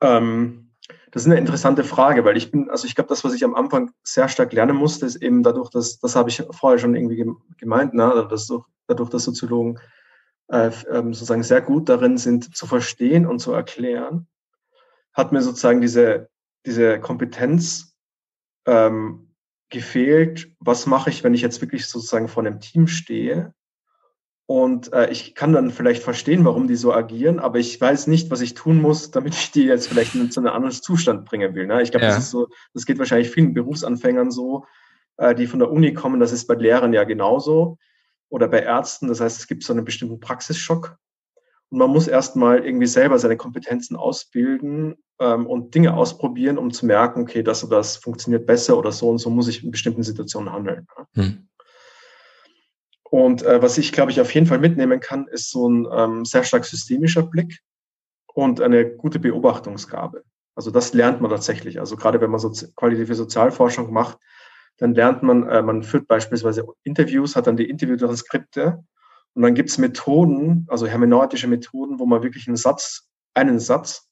Ähm, 0.00 0.70
das 1.10 1.22
ist 1.22 1.26
eine 1.26 1.40
interessante 1.40 1.82
Frage, 1.82 2.24
weil 2.24 2.36
ich 2.36 2.52
bin, 2.52 2.70
also 2.70 2.86
ich 2.86 2.94
glaube, 2.94 3.08
das, 3.08 3.24
was 3.24 3.34
ich 3.34 3.42
am 3.42 3.56
Anfang 3.56 3.90
sehr 4.04 4.28
stark 4.28 4.52
lernen 4.52 4.76
musste, 4.76 5.06
ist 5.06 5.16
eben 5.16 5.42
dadurch, 5.42 5.70
dass, 5.70 5.98
das 5.98 6.14
habe 6.14 6.28
ich 6.28 6.44
vorher 6.52 6.78
schon 6.78 6.94
irgendwie 6.94 7.24
gemeint, 7.56 7.94
ne, 7.94 8.28
dass 8.30 8.46
dadurch, 8.86 9.10
dass 9.10 9.24
Soziologen 9.24 9.78
äh, 10.48 10.70
ähm, 10.90 11.12
sozusagen 11.14 11.42
sehr 11.42 11.60
gut 11.60 11.88
darin 11.88 12.18
sind, 12.18 12.56
zu 12.56 12.66
verstehen 12.66 13.26
und 13.26 13.38
zu 13.38 13.52
erklären, 13.52 14.28
hat 15.12 15.32
mir 15.32 15.42
sozusagen 15.42 15.80
diese, 15.80 16.28
diese 16.64 17.00
Kompetenz 17.00 17.96
ähm, 18.66 19.34
gefehlt, 19.70 20.52
was 20.60 20.86
mache 20.86 21.10
ich, 21.10 21.24
wenn 21.24 21.34
ich 21.34 21.42
jetzt 21.42 21.60
wirklich 21.60 21.86
sozusagen 21.86 22.28
vor 22.28 22.44
einem 22.44 22.60
Team 22.60 22.86
stehe 22.86 23.54
und 24.46 24.92
äh, 24.92 25.10
ich 25.10 25.34
kann 25.34 25.52
dann 25.52 25.72
vielleicht 25.72 26.04
verstehen, 26.04 26.44
warum 26.44 26.68
die 26.68 26.76
so 26.76 26.94
agieren, 26.94 27.40
aber 27.40 27.58
ich 27.58 27.80
weiß 27.80 28.06
nicht, 28.06 28.30
was 28.30 28.40
ich 28.40 28.54
tun 28.54 28.80
muss, 28.80 29.10
damit 29.10 29.34
ich 29.34 29.50
die 29.50 29.64
jetzt 29.64 29.88
vielleicht 29.88 30.14
in 30.14 30.20
einen 30.20 30.46
anderen 30.46 30.72
Zustand 30.72 31.24
bringen 31.24 31.56
will. 31.56 31.66
Ne? 31.66 31.82
Ich 31.82 31.90
glaube, 31.90 32.06
ja. 32.06 32.12
das 32.12 32.24
ist 32.24 32.30
so, 32.30 32.46
das 32.72 32.86
geht 32.86 33.00
wahrscheinlich 33.00 33.30
vielen 33.30 33.54
Berufsanfängern 33.54 34.30
so, 34.30 34.64
äh, 35.16 35.34
die 35.34 35.48
von 35.48 35.58
der 35.58 35.72
Uni 35.72 35.94
kommen. 35.94 36.20
Das 36.20 36.30
ist 36.30 36.46
bei 36.46 36.54
Lehrern 36.54 36.92
ja 36.92 37.02
genauso 37.02 37.78
oder 38.28 38.48
bei 38.48 38.60
Ärzten. 38.60 39.08
Das 39.08 39.20
heißt, 39.20 39.38
es 39.38 39.46
gibt 39.46 39.62
so 39.62 39.72
einen 39.72 39.84
bestimmten 39.84 40.20
Praxisschock. 40.20 40.96
Und 41.68 41.78
man 41.78 41.90
muss 41.90 42.06
erstmal 42.06 42.64
irgendwie 42.64 42.86
selber 42.86 43.18
seine 43.18 43.36
Kompetenzen 43.36 43.96
ausbilden 43.96 44.96
ähm, 45.18 45.46
und 45.46 45.74
Dinge 45.74 45.94
ausprobieren, 45.94 46.58
um 46.58 46.70
zu 46.70 46.86
merken, 46.86 47.22
okay, 47.22 47.42
das 47.42 47.64
oder 47.64 47.78
das 47.78 47.96
funktioniert 47.96 48.46
besser 48.46 48.78
oder 48.78 48.92
so 48.92 49.08
und 49.08 49.18
so 49.18 49.30
muss 49.30 49.48
ich 49.48 49.64
in 49.64 49.72
bestimmten 49.72 50.04
Situationen 50.04 50.52
handeln. 50.52 50.86
Hm. 51.14 51.48
Und 53.10 53.42
äh, 53.42 53.62
was 53.62 53.78
ich, 53.78 53.92
glaube 53.92 54.10
ich, 54.10 54.20
auf 54.20 54.32
jeden 54.34 54.46
Fall 54.46 54.58
mitnehmen 54.58 55.00
kann, 55.00 55.26
ist 55.28 55.50
so 55.50 55.68
ein 55.68 55.88
ähm, 55.90 56.24
sehr 56.24 56.44
stark 56.44 56.64
systemischer 56.64 57.22
Blick 57.22 57.60
und 58.34 58.60
eine 58.60 58.88
gute 58.88 59.18
Beobachtungsgabe. 59.18 60.24
Also 60.54 60.70
das 60.70 60.92
lernt 60.92 61.20
man 61.20 61.30
tatsächlich. 61.30 61.80
Also 61.80 61.96
gerade 61.96 62.20
wenn 62.20 62.30
man 62.30 62.40
so 62.40 62.50
qualitative 62.76 63.14
Sozialforschung 63.14 63.92
macht, 63.92 64.18
dann 64.78 64.94
lernt 64.94 65.22
man, 65.22 65.48
äh, 65.48 65.62
man 65.62 65.82
führt 65.82 66.06
beispielsweise 66.06 66.66
Interviews, 66.82 67.36
hat 67.36 67.46
dann 67.46 67.56
die 67.56 67.68
Interviewtranskripte 67.68 68.84
und 69.34 69.42
dann 69.42 69.54
gibt 69.54 69.70
es 69.70 69.78
Methoden, 69.78 70.66
also 70.68 70.86
hermeneutische 70.86 71.48
Methoden, 71.48 71.98
wo 71.98 72.06
man 72.06 72.22
wirklich 72.22 72.46
einen 72.46 72.56
Satz, 72.56 73.08
einen 73.34 73.58
Satz 73.60 74.08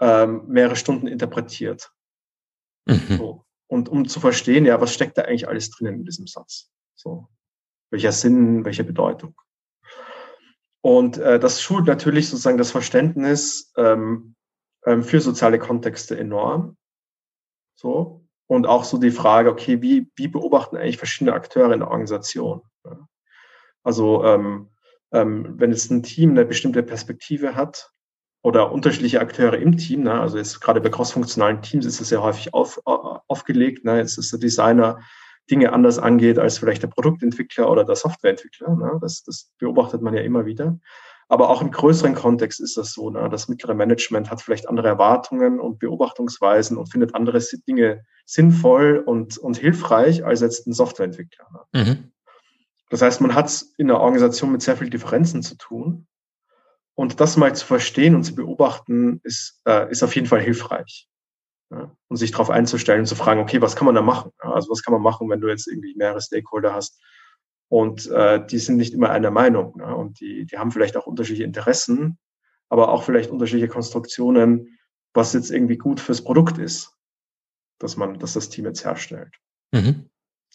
ähm, 0.00 0.44
mehrere 0.48 0.76
Stunden 0.76 1.06
interpretiert. 1.06 1.90
Mhm. 2.86 3.16
So. 3.16 3.44
Und 3.66 3.88
um 3.88 4.08
zu 4.08 4.20
verstehen, 4.20 4.64
ja, 4.64 4.80
was 4.80 4.92
steckt 4.92 5.16
da 5.16 5.22
eigentlich 5.22 5.48
alles 5.48 5.70
drinnen 5.70 6.00
in 6.00 6.04
diesem 6.04 6.26
Satz? 6.26 6.70
So 6.94 7.28
welcher 7.90 8.12
Sinn, 8.12 8.64
welche 8.64 8.84
Bedeutung. 8.84 9.34
Und 10.80 11.18
äh, 11.18 11.38
das 11.38 11.60
schult 11.60 11.86
natürlich 11.86 12.28
sozusagen 12.28 12.56
das 12.56 12.70
Verständnis 12.70 13.72
ähm, 13.76 14.34
ähm, 14.86 15.04
für 15.04 15.20
soziale 15.20 15.58
Kontexte 15.58 16.18
enorm. 16.18 16.78
So. 17.74 18.19
Und 18.50 18.66
auch 18.66 18.82
so 18.82 18.98
die 18.98 19.12
Frage, 19.12 19.48
okay, 19.48 19.80
wie, 19.80 20.10
wie 20.16 20.26
beobachten 20.26 20.76
eigentlich 20.76 20.98
verschiedene 20.98 21.34
Akteure 21.34 21.72
in 21.72 21.78
der 21.78 21.88
Organisation? 21.88 22.62
Also 23.84 24.24
ähm, 24.24 24.70
ähm, 25.12 25.54
wenn 25.56 25.70
jetzt 25.70 25.92
ein 25.92 26.02
Team 26.02 26.30
eine 26.30 26.44
bestimmte 26.44 26.82
Perspektive 26.82 27.54
hat 27.54 27.92
oder 28.42 28.72
unterschiedliche 28.72 29.20
Akteure 29.20 29.56
im 29.56 29.76
Team, 29.76 30.02
ne, 30.02 30.20
also 30.20 30.36
jetzt 30.36 30.60
gerade 30.60 30.80
bei 30.80 30.88
crossfunktionalen 30.88 31.62
Teams 31.62 31.86
ist 31.86 32.00
es 32.00 32.10
ja 32.10 32.22
häufig 32.22 32.52
auf, 32.52 32.80
aufgelegt, 32.84 33.84
ne, 33.84 33.98
jetzt 33.98 34.18
ist 34.18 34.32
der 34.32 34.40
Designer 34.40 34.98
Dinge 35.48 35.72
anders 35.72 36.00
angeht 36.00 36.40
als 36.40 36.58
vielleicht 36.58 36.82
der 36.82 36.88
Produktentwickler 36.88 37.70
oder 37.70 37.84
der 37.84 37.94
Softwareentwickler. 37.94 38.74
Ne? 38.74 38.98
Das, 39.00 39.22
das 39.22 39.52
beobachtet 39.58 40.02
man 40.02 40.14
ja 40.14 40.22
immer 40.22 40.44
wieder. 40.44 40.76
Aber 41.30 41.48
auch 41.48 41.62
im 41.62 41.70
größeren 41.70 42.16
Kontext 42.16 42.60
ist 42.60 42.76
das 42.76 42.92
so. 42.92 43.08
Ne? 43.08 43.28
Das 43.30 43.46
mittlere 43.46 43.72
Management 43.72 44.32
hat 44.32 44.42
vielleicht 44.42 44.68
andere 44.68 44.88
Erwartungen 44.88 45.60
und 45.60 45.78
Beobachtungsweisen 45.78 46.76
und 46.76 46.90
findet 46.90 47.14
andere 47.14 47.38
Dinge 47.68 48.04
sinnvoll 48.26 48.98
und, 49.06 49.38
und 49.38 49.56
hilfreich 49.56 50.24
als 50.24 50.40
jetzt 50.40 50.66
ein 50.66 50.72
Softwareentwickler. 50.72 51.46
Ne? 51.72 51.84
Mhm. 51.84 52.12
Das 52.90 53.00
heißt, 53.00 53.20
man 53.20 53.36
hat 53.36 53.46
es 53.46 53.72
in 53.78 53.86
der 53.86 54.00
Organisation 54.00 54.50
mit 54.50 54.60
sehr 54.60 54.76
vielen 54.76 54.90
Differenzen 54.90 55.44
zu 55.44 55.56
tun. 55.56 56.08
Und 56.96 57.20
das 57.20 57.36
mal 57.36 57.54
zu 57.54 57.64
verstehen 57.64 58.16
und 58.16 58.24
zu 58.24 58.34
beobachten, 58.34 59.20
ist, 59.22 59.60
äh, 59.68 59.88
ist 59.88 60.02
auf 60.02 60.16
jeden 60.16 60.26
Fall 60.26 60.40
hilfreich. 60.40 61.08
Ja? 61.70 61.94
Und 62.08 62.16
sich 62.16 62.32
darauf 62.32 62.50
einzustellen 62.50 63.02
und 63.02 63.06
zu 63.06 63.14
fragen, 63.14 63.40
okay, 63.40 63.62
was 63.62 63.76
kann 63.76 63.86
man 63.86 63.94
da 63.94 64.02
machen? 64.02 64.32
Ja? 64.42 64.50
Also 64.50 64.68
was 64.68 64.82
kann 64.82 64.94
man 64.94 65.02
machen, 65.02 65.30
wenn 65.30 65.40
du 65.40 65.46
jetzt 65.46 65.68
irgendwie 65.68 65.94
mehrere 65.94 66.20
Stakeholder 66.20 66.74
hast, 66.74 67.00
und 67.70 68.08
äh, 68.10 68.44
die 68.44 68.58
sind 68.58 68.76
nicht 68.76 68.92
immer 68.94 69.10
einer 69.10 69.30
Meinung. 69.30 69.76
Ne? 69.76 69.94
Und 69.94 70.18
die, 70.20 70.44
die 70.44 70.58
haben 70.58 70.72
vielleicht 70.72 70.96
auch 70.96 71.06
unterschiedliche 71.06 71.44
Interessen, 71.44 72.18
aber 72.68 72.90
auch 72.90 73.04
vielleicht 73.04 73.30
unterschiedliche 73.30 73.68
Konstruktionen, 73.68 74.76
was 75.14 75.32
jetzt 75.32 75.52
irgendwie 75.52 75.78
gut 75.78 76.00
fürs 76.00 76.22
Produkt 76.22 76.58
ist, 76.58 76.96
dass 77.78 77.96
man, 77.96 78.18
dass 78.18 78.32
das 78.32 78.48
Team 78.48 78.66
jetzt 78.66 78.84
herstellt. 78.84 79.36
Mhm. 79.70 80.10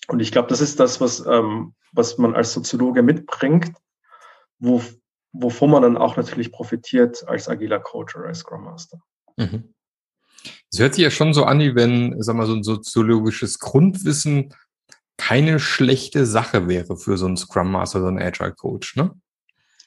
Und 0.10 0.20
ich 0.20 0.34
glaube, 0.34 0.50
das 0.50 0.60
ist 0.60 0.78
das, 0.82 1.00
was, 1.00 1.26
ähm, 1.26 1.74
was 1.94 2.18
man 2.18 2.36
als 2.36 2.52
Soziologe 2.52 3.02
mitbringt, 3.02 3.72
wo, 4.60 4.84
wovon 5.32 5.72
man 5.72 5.84
dann 5.84 5.98
auch 5.98 6.18
natürlich 6.18 6.52
profitiert 6.52 7.26
als 7.30 7.48
agiler 7.48 7.80
Coach 7.80 8.18
oder 8.18 8.28
als 8.28 8.40
Scrum 8.40 8.66
Master. 8.66 9.00
Mhm. 9.38 9.74
Es 10.70 10.80
hört 10.80 10.96
sich 10.96 11.04
ja 11.04 11.12
schon 11.12 11.34
so 11.34 11.46
an, 11.46 11.62
wie 11.62 11.76
wenn, 11.76 12.22
sag 12.22 12.36
mal, 12.36 12.46
so 12.46 12.56
ein 12.56 12.64
soziologisches 12.64 13.60
Grundwissen 13.60 14.54
keine 15.18 15.60
schlechte 15.60 16.26
Sache 16.26 16.68
wäre 16.68 16.98
für 16.98 17.18
so 17.18 17.26
einen 17.26 17.38
Scrum 17.38 17.72
Master, 17.72 18.02
so 18.02 18.08
einen 18.08 18.22
Agile 18.22 18.54
Coach, 18.54 18.96
ne? 18.96 19.12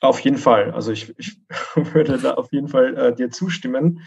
Auf 0.00 0.20
jeden 0.20 0.36
Fall. 0.36 0.72
Also 0.72 0.92
ich, 0.92 1.16
ich 1.18 1.40
würde 1.74 2.18
da 2.18 2.34
auf 2.34 2.52
jeden 2.52 2.68
Fall 2.68 2.96
äh, 2.96 3.14
dir 3.14 3.30
zustimmen. 3.30 4.02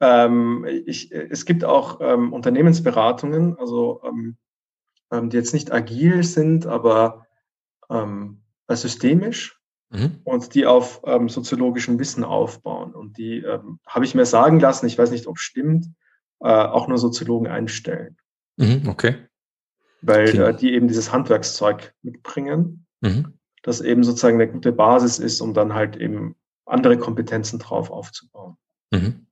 Ähm, 0.00 0.66
ich, 0.86 1.12
es 1.12 1.44
gibt 1.44 1.64
auch 1.64 2.00
ähm, 2.00 2.32
Unternehmensberatungen, 2.32 3.58
also 3.58 4.00
ähm, 4.04 4.36
ähm 5.12 5.28
die 5.28 5.36
jetzt 5.36 5.52
nicht 5.52 5.72
agil 5.72 6.24
sind, 6.24 6.66
aber 6.66 7.26
ähm, 7.90 8.42
systemisch 8.70 9.60
mhm. 9.90 10.20
und 10.24 10.54
die 10.54 10.64
auf 10.64 11.02
ähm, 11.04 11.28
soziologischem 11.28 11.98
Wissen 11.98 12.24
aufbauen. 12.24 12.94
Und 12.94 13.18
die 13.18 13.44
habe 13.86 14.04
ich 14.04 14.14
mir 14.14 14.24
sagen 14.24 14.58
lassen, 14.58 14.86
ich 14.86 14.96
weiß 14.96 15.10
nicht, 15.10 15.26
ob 15.26 15.36
es 15.36 15.42
stimmt, 15.42 15.86
äh, 16.40 16.48
auch 16.48 16.88
nur 16.88 16.96
Soziologen 16.96 17.48
einstellen. 17.48 18.16
Mhm, 18.56 18.88
okay 18.88 19.16
weil 20.02 20.38
äh, 20.38 20.54
die 20.54 20.72
eben 20.72 20.88
dieses 20.88 21.12
Handwerkszeug 21.12 21.94
mitbringen, 22.02 22.86
mhm. 23.00 23.34
das 23.62 23.80
eben 23.80 24.04
sozusagen 24.04 24.40
eine 24.40 24.50
gute 24.50 24.72
Basis 24.72 25.18
ist, 25.18 25.40
um 25.40 25.54
dann 25.54 25.74
halt 25.74 25.96
eben 25.96 26.36
andere 26.66 26.98
Kompetenzen 26.98 27.58
drauf 27.58 27.90
aufzubauen. 27.90 28.56
Mhm. 28.90 29.26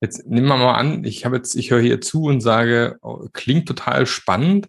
Jetzt 0.00 0.26
nehmen 0.26 0.46
wir 0.46 0.56
mal 0.56 0.74
an, 0.74 1.04
ich 1.04 1.24
habe 1.24 1.36
jetzt, 1.36 1.56
ich 1.56 1.70
höre 1.70 1.80
hier 1.80 2.00
zu 2.00 2.24
und 2.24 2.40
sage, 2.40 2.98
oh, 3.02 3.26
klingt 3.32 3.66
total 3.66 4.06
spannend. 4.06 4.68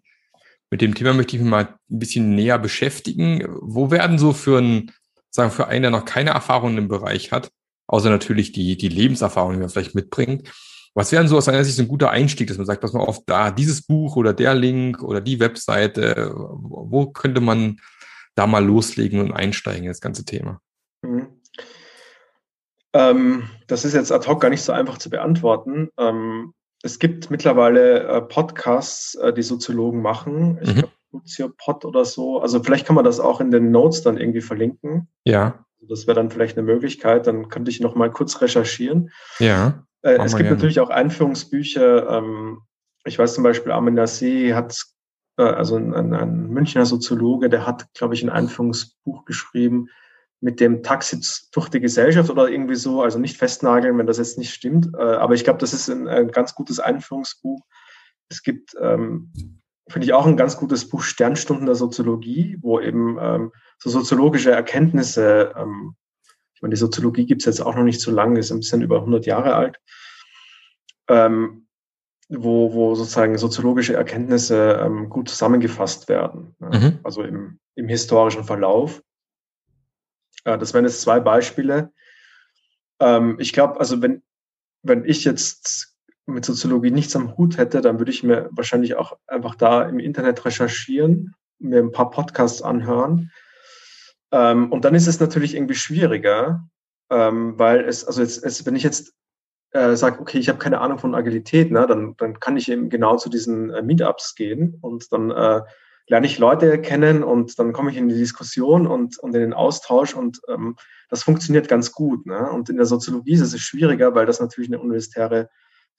Mit 0.71 0.81
dem 0.81 0.95
Thema 0.95 1.13
möchte 1.13 1.35
ich 1.35 1.41
mich 1.41 1.49
mal 1.49 1.77
ein 1.89 1.99
bisschen 1.99 2.33
näher 2.33 2.57
beschäftigen. 2.57 3.45
Wo 3.61 3.91
werden 3.91 4.17
so 4.17 4.33
für 4.33 4.57
einen, 4.57 4.91
sagen 5.29 5.51
für 5.51 5.67
einen, 5.67 5.83
der 5.83 5.91
noch 5.91 6.05
keine 6.05 6.31
Erfahrung 6.31 6.77
im 6.77 6.87
Bereich 6.87 7.31
hat, 7.31 7.51
außer 7.87 8.09
natürlich 8.09 8.51
die, 8.53 8.75
die 8.77 8.89
Lebenserfahrung, 8.89 9.53
die 9.53 9.59
man 9.59 9.69
vielleicht 9.69 9.95
mitbringt, 9.95 10.49
was 10.95 11.11
wäre 11.11 11.23
denn 11.23 11.29
so 11.29 11.37
aus 11.37 11.45
deiner 11.45 11.63
Sicht 11.63 11.79
ein 11.79 11.87
guter 11.87 12.09
Einstieg, 12.09 12.47
dass 12.47 12.57
man 12.57 12.65
sagt, 12.65 12.81
pass 12.81 12.93
mal 12.93 13.01
auf, 13.03 13.23
da 13.25 13.51
dieses 13.51 13.81
Buch 13.81 14.15
oder 14.15 14.33
der 14.33 14.55
Link 14.55 15.01
oder 15.01 15.21
die 15.21 15.39
Webseite, 15.39 16.33
wo 16.33 17.07
könnte 17.07 17.41
man 17.41 17.79
da 18.35 18.47
mal 18.47 18.65
loslegen 18.65 19.19
und 19.19 19.33
einsteigen 19.33 19.83
in 19.83 19.89
das 19.89 20.01
ganze 20.01 20.25
Thema? 20.25 20.61
Mhm. 21.01 21.27
Ähm, 22.93 23.49
das 23.67 23.85
ist 23.85 23.93
jetzt 23.93 24.11
ad 24.11 24.27
hoc 24.27 24.41
gar 24.41 24.49
nicht 24.49 24.63
so 24.63 24.71
einfach 24.71 24.97
zu 24.97 25.09
beantworten. 25.09 25.89
Ähm, 25.97 26.53
es 26.81 26.99
gibt 26.99 27.29
mittlerweile 27.29 28.03
äh, 28.07 28.21
Podcasts, 28.21 29.15
äh, 29.15 29.33
die 29.33 29.43
Soziologen 29.43 30.01
machen. 30.01 30.59
Ich 30.61 30.75
mhm. 30.75 30.85
glaube, 31.35 31.53
Pod 31.57 31.85
oder 31.85 32.05
so. 32.05 32.39
Also 32.39 32.63
vielleicht 32.63 32.87
kann 32.87 32.95
man 32.95 33.05
das 33.05 33.19
auch 33.19 33.41
in 33.41 33.51
den 33.51 33.71
Notes 33.71 34.01
dann 34.01 34.17
irgendwie 34.17 34.41
verlinken. 34.41 35.07
Ja. 35.25 35.65
Das 35.81 36.07
wäre 36.07 36.15
dann 36.15 36.31
vielleicht 36.31 36.57
eine 36.57 36.65
Möglichkeit. 36.65 37.27
Dann 37.27 37.49
könnte 37.49 37.69
ich 37.69 37.79
noch 37.79 37.95
mal 37.95 38.11
kurz 38.11 38.41
recherchieren. 38.41 39.11
Ja. 39.39 39.85
Äh, 40.01 40.17
es 40.17 40.31
gibt 40.31 40.43
gerne. 40.43 40.55
natürlich 40.55 40.79
auch 40.79 40.89
Einführungsbücher. 40.89 42.09
Ähm, 42.09 42.61
ich 43.05 43.17
weiß 43.17 43.33
zum 43.33 43.43
Beispiel, 43.43 43.71
Armin 43.71 43.99
Nassé 43.99 44.53
hat, 44.53 44.75
äh, 45.37 45.43
also 45.43 45.75
ein, 45.75 45.93
ein, 45.93 46.47
Münchner 46.47 46.85
Soziologe, 46.85 47.49
der 47.49 47.65
hat, 47.65 47.93
glaube 47.93 48.13
ich, 48.13 48.23
ein 48.23 48.29
Einführungsbuch 48.29 49.25
geschrieben 49.25 49.89
mit 50.41 50.59
dem 50.59 50.83
Taxi 50.83 51.19
durch 51.51 51.69
die 51.69 51.81
Gesellschaft 51.81 52.29
oder 52.29 52.49
irgendwie 52.49 52.75
so. 52.75 53.01
Also 53.01 53.19
nicht 53.19 53.37
festnageln, 53.37 53.97
wenn 53.97 54.07
das 54.07 54.17
jetzt 54.17 54.37
nicht 54.37 54.53
stimmt. 54.53 54.89
Äh, 54.97 55.01
aber 55.01 55.33
ich 55.33 55.43
glaube, 55.43 55.59
das 55.59 55.73
ist 55.73 55.89
ein, 55.89 56.07
ein, 56.07 56.29
ganz 56.29 56.55
gutes 56.55 56.79
Einführungsbuch. 56.79 57.61
Es 58.29 58.43
gibt, 58.43 58.75
ähm, 58.79 59.31
finde 59.89 60.05
ich, 60.05 60.13
auch 60.13 60.25
ein 60.25 60.37
ganz 60.37 60.55
gutes 60.55 60.87
Buch 60.87 61.01
Sternstunden 61.01 61.65
der 61.65 61.75
Soziologie, 61.75 62.57
wo 62.61 62.79
eben 62.79 63.17
ähm, 63.19 63.51
so 63.79 63.89
soziologische 63.89 64.51
Erkenntnisse 64.51 65.53
ähm, 65.57 65.95
ich 66.59 66.61
meine, 66.61 66.73
die 66.73 66.79
Soziologie 66.79 67.25
gibt 67.25 67.41
es 67.41 67.45
jetzt 67.45 67.61
auch 67.61 67.73
noch 67.73 67.85
nicht 67.85 68.01
so 68.01 68.11
lange, 68.11 68.37
ist 68.37 68.51
ein 68.51 68.59
bisschen 68.59 68.81
über 68.81 68.97
100 68.97 69.25
Jahre 69.25 69.55
alt, 69.55 69.79
ähm, 71.07 71.67
wo, 72.27 72.73
wo 72.73 72.95
sozusagen 72.95 73.37
soziologische 73.37 73.93
Erkenntnisse 73.93 74.73
ähm, 74.83 75.07
gut 75.07 75.29
zusammengefasst 75.29 76.09
werden, 76.09 76.57
ne? 76.59 76.69
mhm. 76.77 76.99
also 77.03 77.23
im, 77.23 77.59
im 77.75 77.87
historischen 77.87 78.43
Verlauf. 78.43 79.01
Äh, 80.43 80.57
das 80.57 80.73
wären 80.73 80.83
jetzt 80.83 80.99
zwei 80.99 81.21
Beispiele. 81.21 81.93
Ähm, 82.99 83.37
ich 83.39 83.53
glaube, 83.53 83.79
also 83.79 84.01
wenn, 84.01 84.21
wenn 84.83 85.05
ich 85.05 85.23
jetzt 85.23 85.95
mit 86.25 86.43
Soziologie 86.43 86.91
nichts 86.91 87.15
am 87.15 87.37
Hut 87.37 87.57
hätte, 87.57 87.79
dann 87.79 87.99
würde 87.99 88.11
ich 88.11 88.21
mir 88.21 88.49
wahrscheinlich 88.51 88.95
auch 88.95 89.17
einfach 89.27 89.55
da 89.55 89.83
im 89.83 89.99
Internet 89.99 90.43
recherchieren, 90.43 91.35
mir 91.57 91.79
ein 91.79 91.93
paar 91.93 92.09
Podcasts 92.09 92.61
anhören 92.61 93.31
ähm, 94.31 94.71
und 94.71 94.85
dann 94.85 94.95
ist 94.95 95.07
es 95.07 95.19
natürlich 95.19 95.55
irgendwie 95.55 95.75
schwieriger, 95.75 96.67
ähm, 97.09 97.57
weil 97.57 97.81
es, 97.81 98.05
also 98.05 98.21
jetzt, 98.21 98.43
es, 98.43 98.65
wenn 98.65 98.75
ich 98.75 98.83
jetzt 98.83 99.13
äh, 99.71 99.95
sage, 99.95 100.19
okay, 100.19 100.39
ich 100.39 100.49
habe 100.49 100.59
keine 100.59 100.81
Ahnung 100.81 100.99
von 100.99 101.15
Agilität, 101.15 101.71
ne, 101.71 101.85
dann, 101.87 102.15
dann 102.17 102.39
kann 102.39 102.57
ich 102.57 102.69
eben 102.69 102.89
genau 102.89 103.17
zu 103.17 103.29
diesen 103.29 103.69
äh, 103.69 103.81
Meetups 103.81 104.35
gehen 104.35 104.77
und 104.81 105.11
dann 105.11 105.31
äh, 105.31 105.61
lerne 106.07 106.25
ich 106.25 106.39
Leute 106.39 106.81
kennen 106.81 107.23
und 107.23 107.59
dann 107.59 107.71
komme 107.71 107.91
ich 107.91 107.97
in 107.97 108.09
die 108.09 108.15
Diskussion 108.15 108.87
und, 108.87 109.19
und 109.19 109.35
in 109.35 109.41
den 109.41 109.53
Austausch 109.53 110.15
und 110.15 110.41
ähm, 110.47 110.75
das 111.09 111.23
funktioniert 111.23 111.67
ganz 111.67 111.91
gut. 111.91 112.25
Ne? 112.25 112.49
Und 112.51 112.69
in 112.69 112.77
der 112.77 112.87
Soziologie 112.87 113.33
ist 113.33 113.41
es 113.41 113.59
schwieriger, 113.59 114.15
weil 114.15 114.25
das 114.25 114.39
natürlich 114.39 114.69
eine 114.69 114.79
universitäre 114.79 115.49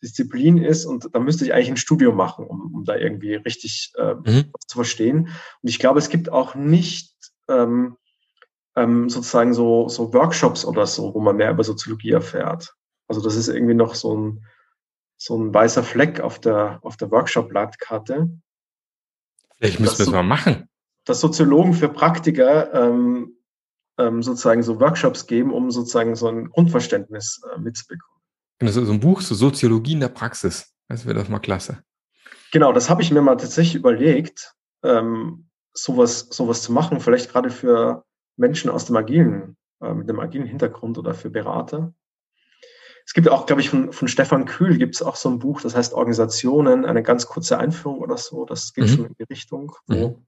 Disziplin 0.03 0.59
ist 0.59 0.85
und 0.85 1.15
da 1.15 1.21
müsste 1.21 1.45
ich 1.45 1.53
eigentlich 1.53 1.71
ein 1.71 1.77
Studium 1.77 2.17
machen, 2.17 2.47
um, 2.47 2.75
um 2.75 2.85
da 2.85 2.97
irgendwie 2.97 3.35
richtig 3.35 3.93
äh, 3.97 4.15
mhm. 4.15 4.53
zu 4.67 4.79
verstehen. 4.79 5.29
Und 5.63 5.69
ich 5.69 5.79
glaube, 5.79 5.99
es 5.99 6.09
gibt 6.09 6.33
auch 6.33 6.55
nicht 6.55 7.15
ähm, 7.49 7.97
ähm, 8.81 9.09
sozusagen 9.09 9.53
so, 9.53 9.89
so 9.89 10.13
Workshops 10.13 10.65
oder 10.65 10.87
so, 10.87 11.15
wo 11.15 11.21
man 11.21 11.37
mehr 11.37 11.51
über 11.51 11.65
Soziologie 11.65 12.13
erfährt. 12.13 12.75
Also 13.09 13.21
das 13.21 13.37
ist 13.37 13.49
irgendwie 13.49 13.75
noch 13.75 13.95
so 13.95 14.17
ein, 14.17 14.47
so 15.17 15.37
ein 15.37 15.53
weißer 15.53 15.83
Fleck 15.83 16.21
auf 16.21 16.41
der, 16.41 16.79
auf 16.83 16.97
der 16.97 17.11
Workshop-Landkarte. 17.11 18.31
Vielleicht 19.57 19.81
müssen 19.81 19.99
wir 19.99 20.07
es 20.07 20.13
mal 20.13 20.23
machen. 20.23 20.69
Dass 21.05 21.21
Soziologen 21.21 21.75
für 21.75 21.89
Praktiker 21.89 22.73
ähm, 22.73 23.37
ähm, 23.99 24.23
sozusagen 24.23 24.63
so 24.63 24.81
Workshops 24.81 25.27
geben, 25.27 25.53
um 25.53 25.71
sozusagen 25.71 26.15
so 26.15 26.29
ein 26.29 26.49
Grundverständnis 26.51 27.43
äh, 27.55 27.59
mitzubekommen. 27.59 28.21
Das 28.61 28.77
ist 28.77 28.87
so 28.87 28.93
ein 28.93 29.01
Buch, 29.01 29.21
so 29.21 29.35
Soziologie 29.35 29.93
in 29.93 30.01
der 30.01 30.09
Praxis. 30.09 30.73
Das 30.89 31.05
wäre 31.05 31.19
das 31.19 31.29
mal 31.29 31.39
klasse. 31.39 31.83
Genau, 32.53 32.73
das 32.73 32.89
habe 32.91 33.03
ich 33.03 33.11
mir 33.11 33.23
mal 33.23 33.37
tatsächlich 33.37 33.77
überlegt, 33.77 34.55
ähm, 34.83 35.49
sowas, 35.73 36.29
sowas 36.31 36.63
zu 36.63 36.73
machen, 36.73 37.01
vielleicht 37.01 37.31
gerade 37.31 37.51
für 37.51 38.05
Menschen 38.41 38.71
aus 38.71 38.87
dem 38.87 38.97
agilen, 38.97 39.57
äh, 39.81 39.93
mit 39.93 40.09
einem 40.09 40.19
agilen 40.19 40.47
Hintergrund 40.47 40.99
oder 40.99 41.15
für 41.15 41.31
Berater. 41.31 41.93
Es 43.05 43.13
gibt 43.13 43.29
auch, 43.29 43.47
glaube 43.47 43.61
ich, 43.61 43.71
von, 43.71 43.93
von 43.93 44.09
Stefan 44.09 44.47
Kühl 44.47 44.79
gibt 44.79 44.95
es 44.95 45.03
auch 45.03 45.17
so 45.17 45.29
ein 45.29 45.39
Buch, 45.39 45.61
das 45.61 45.77
heißt 45.77 45.95
Organisationen, 45.95 46.85
eine 46.85 47.03
ganz 47.03 47.27
kurze 47.27 47.59
Einführung 47.59 48.01
oder 48.01 48.17
so. 48.17 48.45
Das 48.45 48.73
geht 48.73 48.85
mhm. 48.85 48.89
schon 48.89 49.05
in 49.07 49.15
die 49.19 49.25
Richtung, 49.25 49.73
wo 49.87 50.09
mhm. 50.09 50.27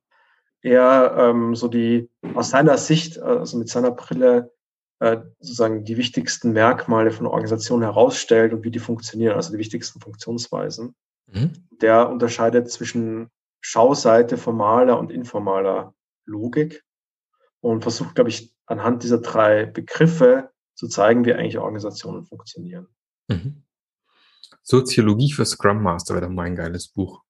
er 0.62 1.14
ähm, 1.16 1.54
so 1.54 1.68
die 1.68 2.10
aus 2.34 2.50
seiner 2.50 2.78
Sicht, 2.78 3.18
also 3.18 3.56
mit 3.56 3.68
seiner 3.68 3.92
Brille, 3.92 4.52
äh, 5.00 5.18
sozusagen 5.40 5.84
die 5.84 5.96
wichtigsten 5.96 6.52
Merkmale 6.52 7.12
von 7.12 7.26
Organisationen 7.26 7.82
herausstellt 7.82 8.52
und 8.52 8.64
wie 8.64 8.70
die 8.70 8.78
funktionieren, 8.78 9.36
also 9.36 9.52
die 9.52 9.58
wichtigsten 9.58 10.00
Funktionsweisen. 10.00 10.94
Mhm. 11.28 11.52
Der 11.80 12.10
unterscheidet 12.10 12.70
zwischen 12.70 13.30
Schauseite 13.60 14.36
formaler 14.36 14.98
und 14.98 15.10
informaler 15.10 15.94
Logik 16.26 16.84
und 17.62 17.82
versucht, 17.82 18.14
glaube 18.14 18.28
ich, 18.28 18.54
anhand 18.66 19.02
dieser 19.02 19.18
drei 19.18 19.64
Begriffe 19.64 20.50
zu 20.74 20.88
zeigen, 20.88 21.24
wie 21.24 21.32
eigentlich 21.32 21.58
Organisationen 21.58 22.24
funktionieren. 22.24 22.88
Mhm. 23.28 23.62
Soziologie 24.62 25.32
für 25.32 25.46
Scrum 25.46 25.82
Master 25.82 26.14
wäre 26.14 26.26
doch 26.26 26.32
mal 26.32 26.44
ein 26.44 26.56
geiles 26.56 26.88
Buch. 26.88 27.22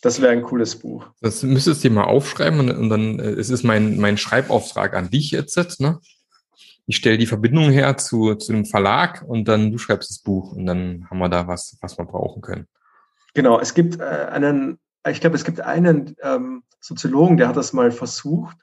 Das 0.00 0.22
wäre 0.22 0.32
ein 0.32 0.42
cooles 0.42 0.76
Buch. 0.76 1.06
Das 1.20 1.42
müsstest 1.42 1.84
du 1.84 1.88
dir 1.88 1.94
mal 1.94 2.04
aufschreiben 2.04 2.58
und, 2.58 2.70
und 2.70 2.88
dann, 2.88 3.18
äh, 3.18 3.32
es 3.32 3.50
ist 3.50 3.64
mein, 3.64 3.98
mein 3.98 4.16
Schreibauftrag 4.16 4.94
an 4.94 5.10
dich 5.10 5.30
jetzt, 5.30 5.80
ne? 5.80 6.00
ich 6.90 6.96
stelle 6.96 7.18
die 7.18 7.26
Verbindung 7.26 7.70
her 7.70 7.96
zu, 7.96 8.34
zu 8.34 8.52
einem 8.52 8.64
Verlag 8.64 9.24
und 9.26 9.46
dann 9.46 9.70
du 9.70 9.78
schreibst 9.78 10.10
das 10.10 10.18
Buch 10.18 10.52
und 10.52 10.66
dann 10.66 11.06
haben 11.08 11.18
wir 11.18 11.28
da 11.28 11.46
was, 11.46 11.78
was 11.80 11.96
wir 11.96 12.04
brauchen 12.04 12.42
können. 12.42 12.66
Genau, 13.32 13.60
es 13.60 13.74
gibt 13.74 14.00
äh, 14.00 14.02
einen, 14.02 14.80
ich 15.08 15.20
glaube, 15.20 15.36
es 15.36 15.44
gibt 15.44 15.60
einen 15.60 16.16
ähm, 16.20 16.64
Soziologen, 16.80 17.36
der 17.36 17.46
hat 17.46 17.56
das 17.56 17.72
mal 17.72 17.92
versucht. 17.92 18.56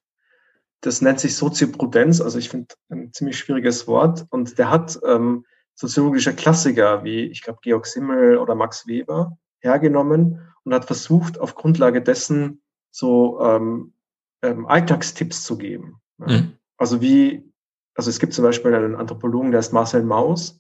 Das 0.82 1.02
nennt 1.02 1.20
sich 1.20 1.36
Sozioprudenz, 1.36 2.22
also 2.22 2.38
ich 2.38 2.50
finde 2.50 2.76
ein 2.90 3.12
ziemlich 3.14 3.38
schwieriges 3.38 3.88
Wort. 3.88 4.26
Und 4.30 4.58
der 4.58 4.70
hat 4.70 5.00
ähm, 5.06 5.46
soziologische 5.76 6.34
Klassiker 6.34 7.04
wie, 7.04 7.26
ich 7.26 7.42
glaube, 7.42 7.60
Georg 7.62 7.86
Simmel 7.86 8.38
oder 8.38 8.56
Max 8.56 8.88
Weber 8.88 9.38
hergenommen 9.60 10.42
und 10.64 10.74
hat 10.74 10.86
versucht, 10.86 11.40
auf 11.40 11.56
Grundlage 11.56 12.02
dessen 12.02 12.62
so 12.92 13.40
ähm, 13.42 13.94
ähm, 14.42 14.66
Alltagstipps 14.68 15.44
zu 15.44 15.58
geben. 15.58 16.00
Mhm. 16.18 16.54
Also 16.78 17.02
wie, 17.02 17.52
also 17.96 18.10
es 18.10 18.20
gibt 18.20 18.34
zum 18.34 18.44
Beispiel 18.44 18.74
einen 18.74 18.96
Anthropologen, 18.96 19.52
der 19.52 19.60
ist 19.60 19.74
Marcel 19.74 20.04
Maus, 20.04 20.60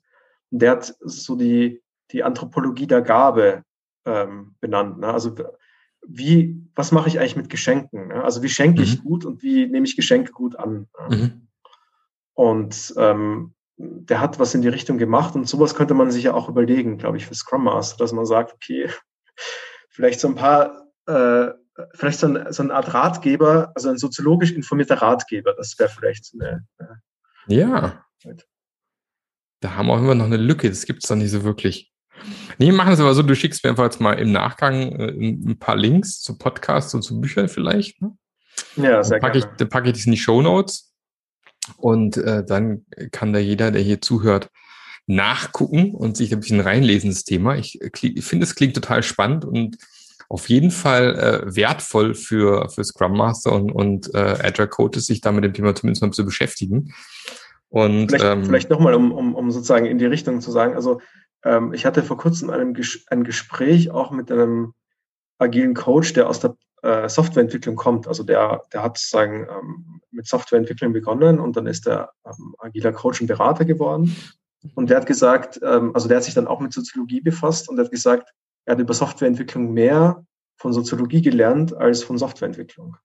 und 0.51 0.61
der 0.61 0.71
hat 0.71 0.95
so 1.01 1.35
die, 1.35 1.83
die 2.11 2.23
Anthropologie 2.23 2.87
der 2.87 3.01
Gabe 3.01 3.63
ähm, 4.05 4.55
benannt. 4.59 4.99
Ne? 4.99 5.07
Also 5.07 5.35
wie, 6.05 6.63
was 6.75 6.91
mache 6.91 7.09
ich 7.09 7.19
eigentlich 7.19 7.35
mit 7.35 7.49
Geschenken? 7.49 8.07
Ne? 8.07 8.23
Also 8.23 8.43
wie 8.43 8.49
schenke 8.49 8.81
ich 8.81 8.99
mhm. 8.99 9.03
gut 9.03 9.25
und 9.25 9.43
wie 9.43 9.67
nehme 9.67 9.85
ich 9.85 9.95
Geschenke 9.95 10.31
gut 10.31 10.55
an? 10.55 10.87
Ne? 11.09 11.15
Mhm. 11.15 11.47
Und 12.33 12.93
ähm, 12.97 13.55
der 13.77 14.21
hat 14.21 14.39
was 14.39 14.55
in 14.55 14.61
die 14.61 14.67
Richtung 14.67 14.97
gemacht 14.97 15.35
und 15.35 15.47
sowas 15.47 15.75
könnte 15.75 15.93
man 15.93 16.11
sich 16.11 16.23
ja 16.23 16.33
auch 16.33 16.49
überlegen, 16.49 16.97
glaube 16.97 17.17
ich, 17.17 17.25
für 17.25 17.35
Scrum 17.35 17.63
Master, 17.63 17.97
dass 17.97 18.11
man 18.11 18.25
sagt, 18.25 18.53
okay, 18.53 18.89
vielleicht 19.89 20.19
so 20.19 20.27
ein 20.27 20.35
paar, 20.35 20.87
äh, 21.05 21.49
vielleicht 21.93 22.19
so, 22.19 22.27
ein, 22.27 22.51
so 22.51 22.63
eine 22.63 22.73
Art 22.73 22.93
Ratgeber, 22.93 23.71
also 23.75 23.89
ein 23.89 23.97
soziologisch 23.97 24.51
informierter 24.51 24.95
Ratgeber, 24.95 25.53
das 25.53 25.77
wäre 25.77 25.89
vielleicht 25.89 26.25
so 26.25 26.39
eine. 26.39 26.65
Äh, 26.79 27.55
ja. 27.55 28.03
Da 29.59 29.75
haben 29.75 29.87
wir 29.87 29.93
auch 29.93 29.99
immer 29.99 30.15
noch 30.15 30.25
eine 30.25 30.37
Lücke, 30.37 30.69
das 30.69 30.85
gibt 30.85 31.03
es 31.03 31.09
doch 31.09 31.15
nicht 31.15 31.31
so 31.31 31.43
wirklich. 31.43 31.91
Nee, 32.57 32.71
machen 32.71 32.93
es 32.93 32.99
aber 32.99 33.13
so, 33.13 33.23
du 33.23 33.35
schickst 33.35 33.63
mir 33.63 33.71
einfach 33.71 33.85
jetzt 33.85 34.01
mal 34.01 34.13
im 34.13 34.31
Nachgang 34.31 34.91
äh, 34.93 35.11
ein 35.11 35.57
paar 35.59 35.75
Links 35.75 36.21
zu 36.21 36.37
Podcasts 36.37 36.93
und 36.93 37.03
zu 37.03 37.19
Büchern 37.19 37.49
vielleicht. 37.49 38.01
Ne? 38.01 38.17
Ja, 38.75 39.03
sehr 39.03 39.19
dann 39.19 39.21
packe 39.21 39.39
gerne. 39.39 39.51
Ich, 39.51 39.57
dann 39.57 39.69
packe 39.69 39.87
ich 39.87 39.93
das 39.93 40.05
in 40.05 40.11
die 40.11 40.17
Show 40.17 40.41
Notes 40.41 40.93
und 41.77 42.17
äh, 42.17 42.43
dann 42.45 42.85
kann 43.11 43.33
da 43.33 43.39
jeder, 43.39 43.71
der 43.71 43.81
hier 43.81 44.01
zuhört, 44.01 44.49
nachgucken 45.05 45.93
und 45.93 46.17
sich 46.17 46.33
ein 46.33 46.39
bisschen 46.39 46.59
reinlesen, 46.59 47.09
das 47.09 47.23
Thema. 47.23 47.55
Ich, 47.55 47.81
äh, 47.81 47.89
ich 48.01 48.25
finde, 48.25 48.45
es 48.45 48.55
klingt 48.55 48.75
total 48.75 49.03
spannend 49.03 49.45
und 49.45 49.77
auf 50.29 50.49
jeden 50.49 50.71
Fall 50.71 51.15
äh, 51.15 51.55
wertvoll 51.55 52.13
für, 52.13 52.69
für 52.69 52.83
Scrum 52.83 53.17
Master 53.17 53.53
und, 53.53 53.71
und 53.71 54.13
äh, 54.13 54.37
Agile 54.43 54.67
Coaches, 54.67 55.05
sich 55.05 55.21
da 55.21 55.31
mit 55.31 55.45
dem 55.45 55.53
Thema 55.53 55.73
zumindest 55.73 56.01
mal 56.01 56.11
zu 56.11 56.25
beschäftigen. 56.25 56.93
Und, 57.69 58.09
vielleicht 58.09 58.25
ähm, 58.25 58.45
vielleicht 58.45 58.69
nochmal, 58.69 58.93
um, 58.93 59.11
um, 59.11 59.35
um 59.35 59.51
sozusagen 59.51 59.85
in 59.85 59.97
die 59.97 60.05
Richtung 60.05 60.41
zu 60.41 60.51
sagen, 60.51 60.75
also 60.75 60.99
ähm, 61.43 61.73
ich 61.73 61.85
hatte 61.85 62.03
vor 62.03 62.17
kurzem 62.17 62.49
einem 62.49 62.73
Ges 62.73 63.05
ein 63.07 63.23
Gespräch 63.23 63.91
auch 63.91 64.11
mit 64.11 64.31
einem 64.31 64.73
agilen 65.37 65.73
Coach, 65.73 66.13
der 66.13 66.29
aus 66.29 66.39
der 66.39 66.55
äh, 66.81 67.09
Softwareentwicklung 67.09 67.75
kommt. 67.75 68.07
Also 68.07 68.23
der, 68.23 68.63
der 68.73 68.83
hat 68.83 68.97
sozusagen 68.97 69.47
ähm, 69.49 70.01
mit 70.11 70.27
Softwareentwicklung 70.27 70.93
begonnen 70.93 71.39
und 71.39 71.55
dann 71.57 71.67
ist 71.67 71.87
er 71.87 72.11
ähm, 72.25 72.55
agiler 72.59 72.91
Coach 72.91 73.21
und 73.21 73.27
Berater 73.27 73.65
geworden. 73.65 74.15
Und 74.75 74.89
der 74.89 74.97
hat 74.97 75.05
gesagt, 75.05 75.59
ähm, 75.63 75.91
also 75.93 76.07
der 76.07 76.17
hat 76.17 76.23
sich 76.23 76.33
dann 76.33 76.47
auch 76.47 76.59
mit 76.59 76.73
Soziologie 76.73 77.21
befasst 77.21 77.69
und 77.69 77.77
der 77.77 77.85
hat 77.85 77.91
gesagt, 77.91 78.33
er 78.65 78.73
hat 78.73 78.79
über 78.79 78.93
Softwareentwicklung 78.93 79.73
mehr 79.73 80.25
von 80.57 80.73
Soziologie 80.73 81.21
gelernt 81.21 81.75
als 81.75 82.03
von 82.03 82.17
Softwareentwicklung. 82.17 82.97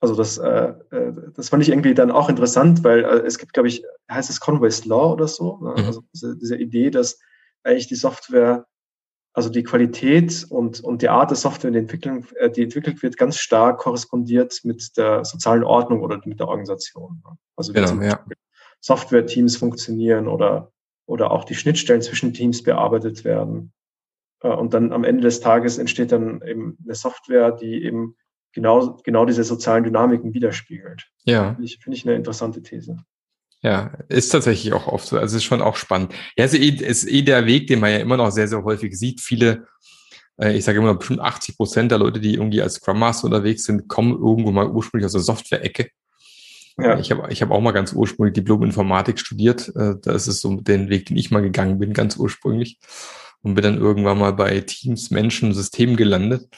Also 0.00 0.14
das, 0.14 0.38
äh, 0.38 0.72
äh, 0.90 1.12
das 1.34 1.50
fand 1.50 1.62
ich 1.62 1.68
irgendwie 1.68 1.92
dann 1.92 2.10
auch 2.10 2.30
interessant, 2.30 2.82
weil 2.84 3.04
äh, 3.04 3.26
es 3.26 3.38
gibt, 3.38 3.52
glaube 3.52 3.68
ich, 3.68 3.84
heißt 4.10 4.30
es 4.30 4.40
Conway's 4.40 4.86
Law 4.86 5.12
oder 5.12 5.28
so, 5.28 5.58
ne? 5.58 5.74
mhm. 5.76 5.84
also 5.84 6.02
diese, 6.14 6.36
diese 6.36 6.56
Idee, 6.56 6.90
dass 6.90 7.18
eigentlich 7.64 7.88
die 7.88 7.96
Software, 7.96 8.66
also 9.34 9.50
die 9.50 9.62
Qualität 9.62 10.46
und, 10.48 10.80
und 10.80 11.02
die 11.02 11.10
Art 11.10 11.30
der 11.30 11.36
Software, 11.36 11.70
die, 11.70 11.78
Entwicklung, 11.78 12.26
äh, 12.36 12.50
die 12.50 12.62
entwickelt 12.62 13.02
wird, 13.02 13.18
ganz 13.18 13.36
stark 13.36 13.78
korrespondiert 13.78 14.60
mit 14.64 14.96
der 14.96 15.24
sozialen 15.26 15.64
Ordnung 15.64 16.02
oder 16.02 16.18
mit 16.24 16.40
der 16.40 16.48
Organisation. 16.48 17.22
Ne? 17.22 17.36
Also 17.56 17.74
genau, 17.74 18.00
ja. 18.02 18.24
Software-Teams 18.80 19.58
funktionieren 19.58 20.28
oder, 20.28 20.72
oder 21.04 21.30
auch 21.30 21.44
die 21.44 21.54
Schnittstellen 21.54 22.00
zwischen 22.00 22.32
Teams 22.32 22.62
bearbeitet 22.62 23.24
werden. 23.24 23.74
Äh, 24.42 24.48
und 24.48 24.72
dann 24.72 24.92
am 24.92 25.04
Ende 25.04 25.22
des 25.22 25.40
Tages 25.40 25.76
entsteht 25.76 26.12
dann 26.12 26.40
eben 26.42 26.78
eine 26.82 26.94
Software, 26.94 27.52
die 27.52 27.84
eben 27.84 28.16
genau, 28.52 28.98
genau 29.04 29.24
diese 29.24 29.44
sozialen 29.44 29.84
Dynamiken 29.84 30.34
widerspiegelt. 30.34 31.08
Ja. 31.24 31.54
Finde 31.54 31.64
ich, 31.64 31.78
finde 31.78 31.96
ich 31.96 32.06
eine 32.06 32.16
interessante 32.16 32.62
These. 32.62 32.96
Ja, 33.62 33.92
ist 34.08 34.30
tatsächlich 34.30 34.72
auch 34.72 34.86
oft 34.86 35.06
so. 35.06 35.18
Also 35.18 35.36
ist 35.36 35.44
schon 35.44 35.60
auch 35.60 35.76
spannend. 35.76 36.14
Ja, 36.36 36.46
ist 36.46 36.54
eh, 36.54 36.68
ist 36.68 37.06
eh 37.06 37.22
der 37.22 37.44
Weg, 37.46 37.66
den 37.66 37.80
man 37.80 37.90
ja 37.90 37.98
immer 37.98 38.16
noch 38.16 38.30
sehr, 38.30 38.48
sehr 38.48 38.64
häufig 38.64 38.98
sieht. 38.98 39.20
Viele, 39.20 39.66
äh, 40.40 40.56
ich 40.56 40.64
sage 40.64 40.78
immer, 40.78 40.94
bestimmt 40.94 41.20
80 41.20 41.56
Prozent 41.56 41.90
der 41.90 41.98
Leute, 41.98 42.20
die 42.20 42.34
irgendwie 42.34 42.62
als 42.62 42.74
Scrum 42.74 42.98
Master 42.98 43.26
unterwegs 43.26 43.64
sind, 43.64 43.86
kommen 43.86 44.12
irgendwo 44.12 44.50
mal 44.50 44.68
ursprünglich 44.68 45.04
aus 45.04 45.12
der 45.12 45.20
Software-Ecke. 45.20 45.90
Ja. 46.78 46.98
Ich 46.98 47.10
habe 47.10 47.30
ich 47.30 47.42
hab 47.42 47.50
auch 47.50 47.60
mal 47.60 47.72
ganz 47.72 47.92
ursprünglich 47.92 48.32
Diplom-Informatik 48.32 49.18
studiert. 49.18 49.70
Äh, 49.76 49.96
das 50.00 50.26
ist 50.26 50.40
so 50.40 50.56
den 50.56 50.88
Weg, 50.88 51.06
den 51.06 51.18
ich 51.18 51.30
mal 51.30 51.42
gegangen 51.42 51.78
bin, 51.78 51.92
ganz 51.92 52.16
ursprünglich. 52.16 52.78
Und 53.42 53.54
bin 53.54 53.64
dann 53.64 53.78
irgendwann 53.78 54.18
mal 54.18 54.32
bei 54.32 54.60
Teams, 54.60 55.10
Menschen, 55.10 55.52
Systemen 55.52 55.96
gelandet. 55.96 56.48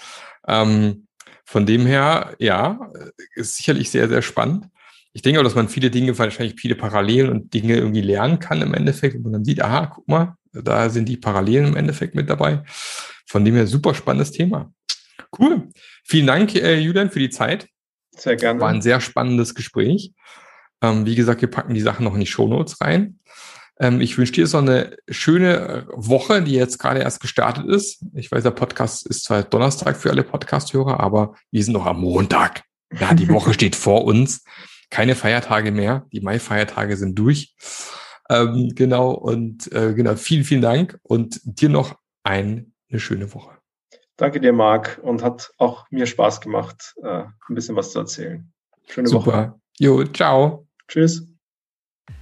Ähm, 0.46 1.06
von 1.52 1.66
dem 1.66 1.84
her, 1.84 2.34
ja, 2.38 2.90
ist 3.34 3.58
sicherlich 3.58 3.90
sehr, 3.90 4.08
sehr 4.08 4.22
spannend. 4.22 4.70
Ich 5.12 5.20
denke 5.20 5.38
auch, 5.38 5.44
dass 5.44 5.54
man 5.54 5.68
viele 5.68 5.90
Dinge, 5.90 6.18
wahrscheinlich 6.18 6.58
viele 6.58 6.74
Parallelen 6.74 7.28
und 7.28 7.52
Dinge 7.52 7.76
irgendwie 7.76 8.00
lernen 8.00 8.38
kann 8.38 8.62
im 8.62 8.72
Endeffekt. 8.72 9.16
Und 9.16 9.24
man 9.24 9.34
dann 9.34 9.44
sieht, 9.44 9.60
aha, 9.60 9.92
guck 9.94 10.08
mal, 10.08 10.34
da 10.54 10.88
sind 10.88 11.10
die 11.10 11.18
Parallelen 11.18 11.66
im 11.66 11.76
Endeffekt 11.76 12.14
mit 12.14 12.30
dabei. 12.30 12.62
Von 13.26 13.44
dem 13.44 13.54
her 13.54 13.66
super 13.66 13.94
spannendes 13.94 14.30
Thema. 14.30 14.72
Cool. 15.38 15.68
Vielen 16.04 16.26
Dank, 16.26 16.54
äh, 16.54 16.78
Julian, 16.78 17.10
für 17.10 17.18
die 17.18 17.28
Zeit. 17.28 17.68
Sehr 18.12 18.36
gerne. 18.36 18.58
War 18.58 18.70
ein 18.70 18.80
sehr 18.80 19.02
spannendes 19.02 19.54
Gespräch. 19.54 20.14
Ähm, 20.80 21.04
wie 21.04 21.16
gesagt, 21.16 21.42
wir 21.42 21.50
packen 21.50 21.74
die 21.74 21.82
Sachen 21.82 22.04
noch 22.04 22.14
in 22.14 22.20
die 22.20 22.26
Show 22.26 22.48
Notes 22.48 22.80
rein. 22.80 23.18
Ähm, 23.82 24.00
ich 24.00 24.16
wünsche 24.16 24.32
dir 24.32 24.46
so 24.46 24.58
eine 24.58 24.96
schöne 25.08 25.56
äh, 25.56 25.84
Woche, 25.92 26.40
die 26.40 26.54
jetzt 26.54 26.78
gerade 26.78 27.00
erst 27.00 27.20
gestartet 27.20 27.66
ist. 27.66 28.04
Ich 28.14 28.30
weiß, 28.30 28.44
der 28.44 28.52
Podcast 28.52 29.04
ist 29.04 29.24
zwar 29.24 29.42
Donnerstag 29.42 29.96
für 29.96 30.10
alle 30.10 30.22
Podcast-Hörer, 30.22 31.00
aber 31.00 31.34
wir 31.50 31.64
sind 31.64 31.72
noch 31.72 31.86
am 31.86 32.00
Montag. 32.00 32.62
Ja, 32.98 33.12
die 33.12 33.28
Woche 33.28 33.52
steht 33.54 33.74
vor 33.74 34.04
uns. 34.04 34.44
Keine 34.88 35.16
Feiertage 35.16 35.72
mehr. 35.72 36.06
Die 36.12 36.20
Mai-Feiertage 36.20 36.96
sind 36.96 37.18
durch. 37.18 37.56
Ähm, 38.30 38.70
genau. 38.76 39.10
Und 39.10 39.72
äh, 39.72 39.94
genau, 39.94 40.14
vielen, 40.14 40.44
vielen 40.44 40.62
Dank 40.62 41.00
und 41.02 41.40
dir 41.42 41.68
noch 41.68 41.96
ein, 42.22 42.74
eine 42.88 43.00
schöne 43.00 43.34
Woche. 43.34 43.58
Danke 44.16 44.38
dir, 44.38 44.52
Marc, 44.52 45.00
und 45.02 45.24
hat 45.24 45.50
auch 45.58 45.86
mir 45.90 46.06
Spaß 46.06 46.40
gemacht, 46.40 46.94
äh, 47.02 47.24
ein 47.24 47.54
bisschen 47.54 47.74
was 47.74 47.90
zu 47.90 47.98
erzählen. 47.98 48.52
Schöne 48.86 49.08
Super. 49.08 49.26
Woche. 49.26 49.60
Jo, 49.80 50.04
ciao. 50.04 50.68
Tschüss. 50.86 51.31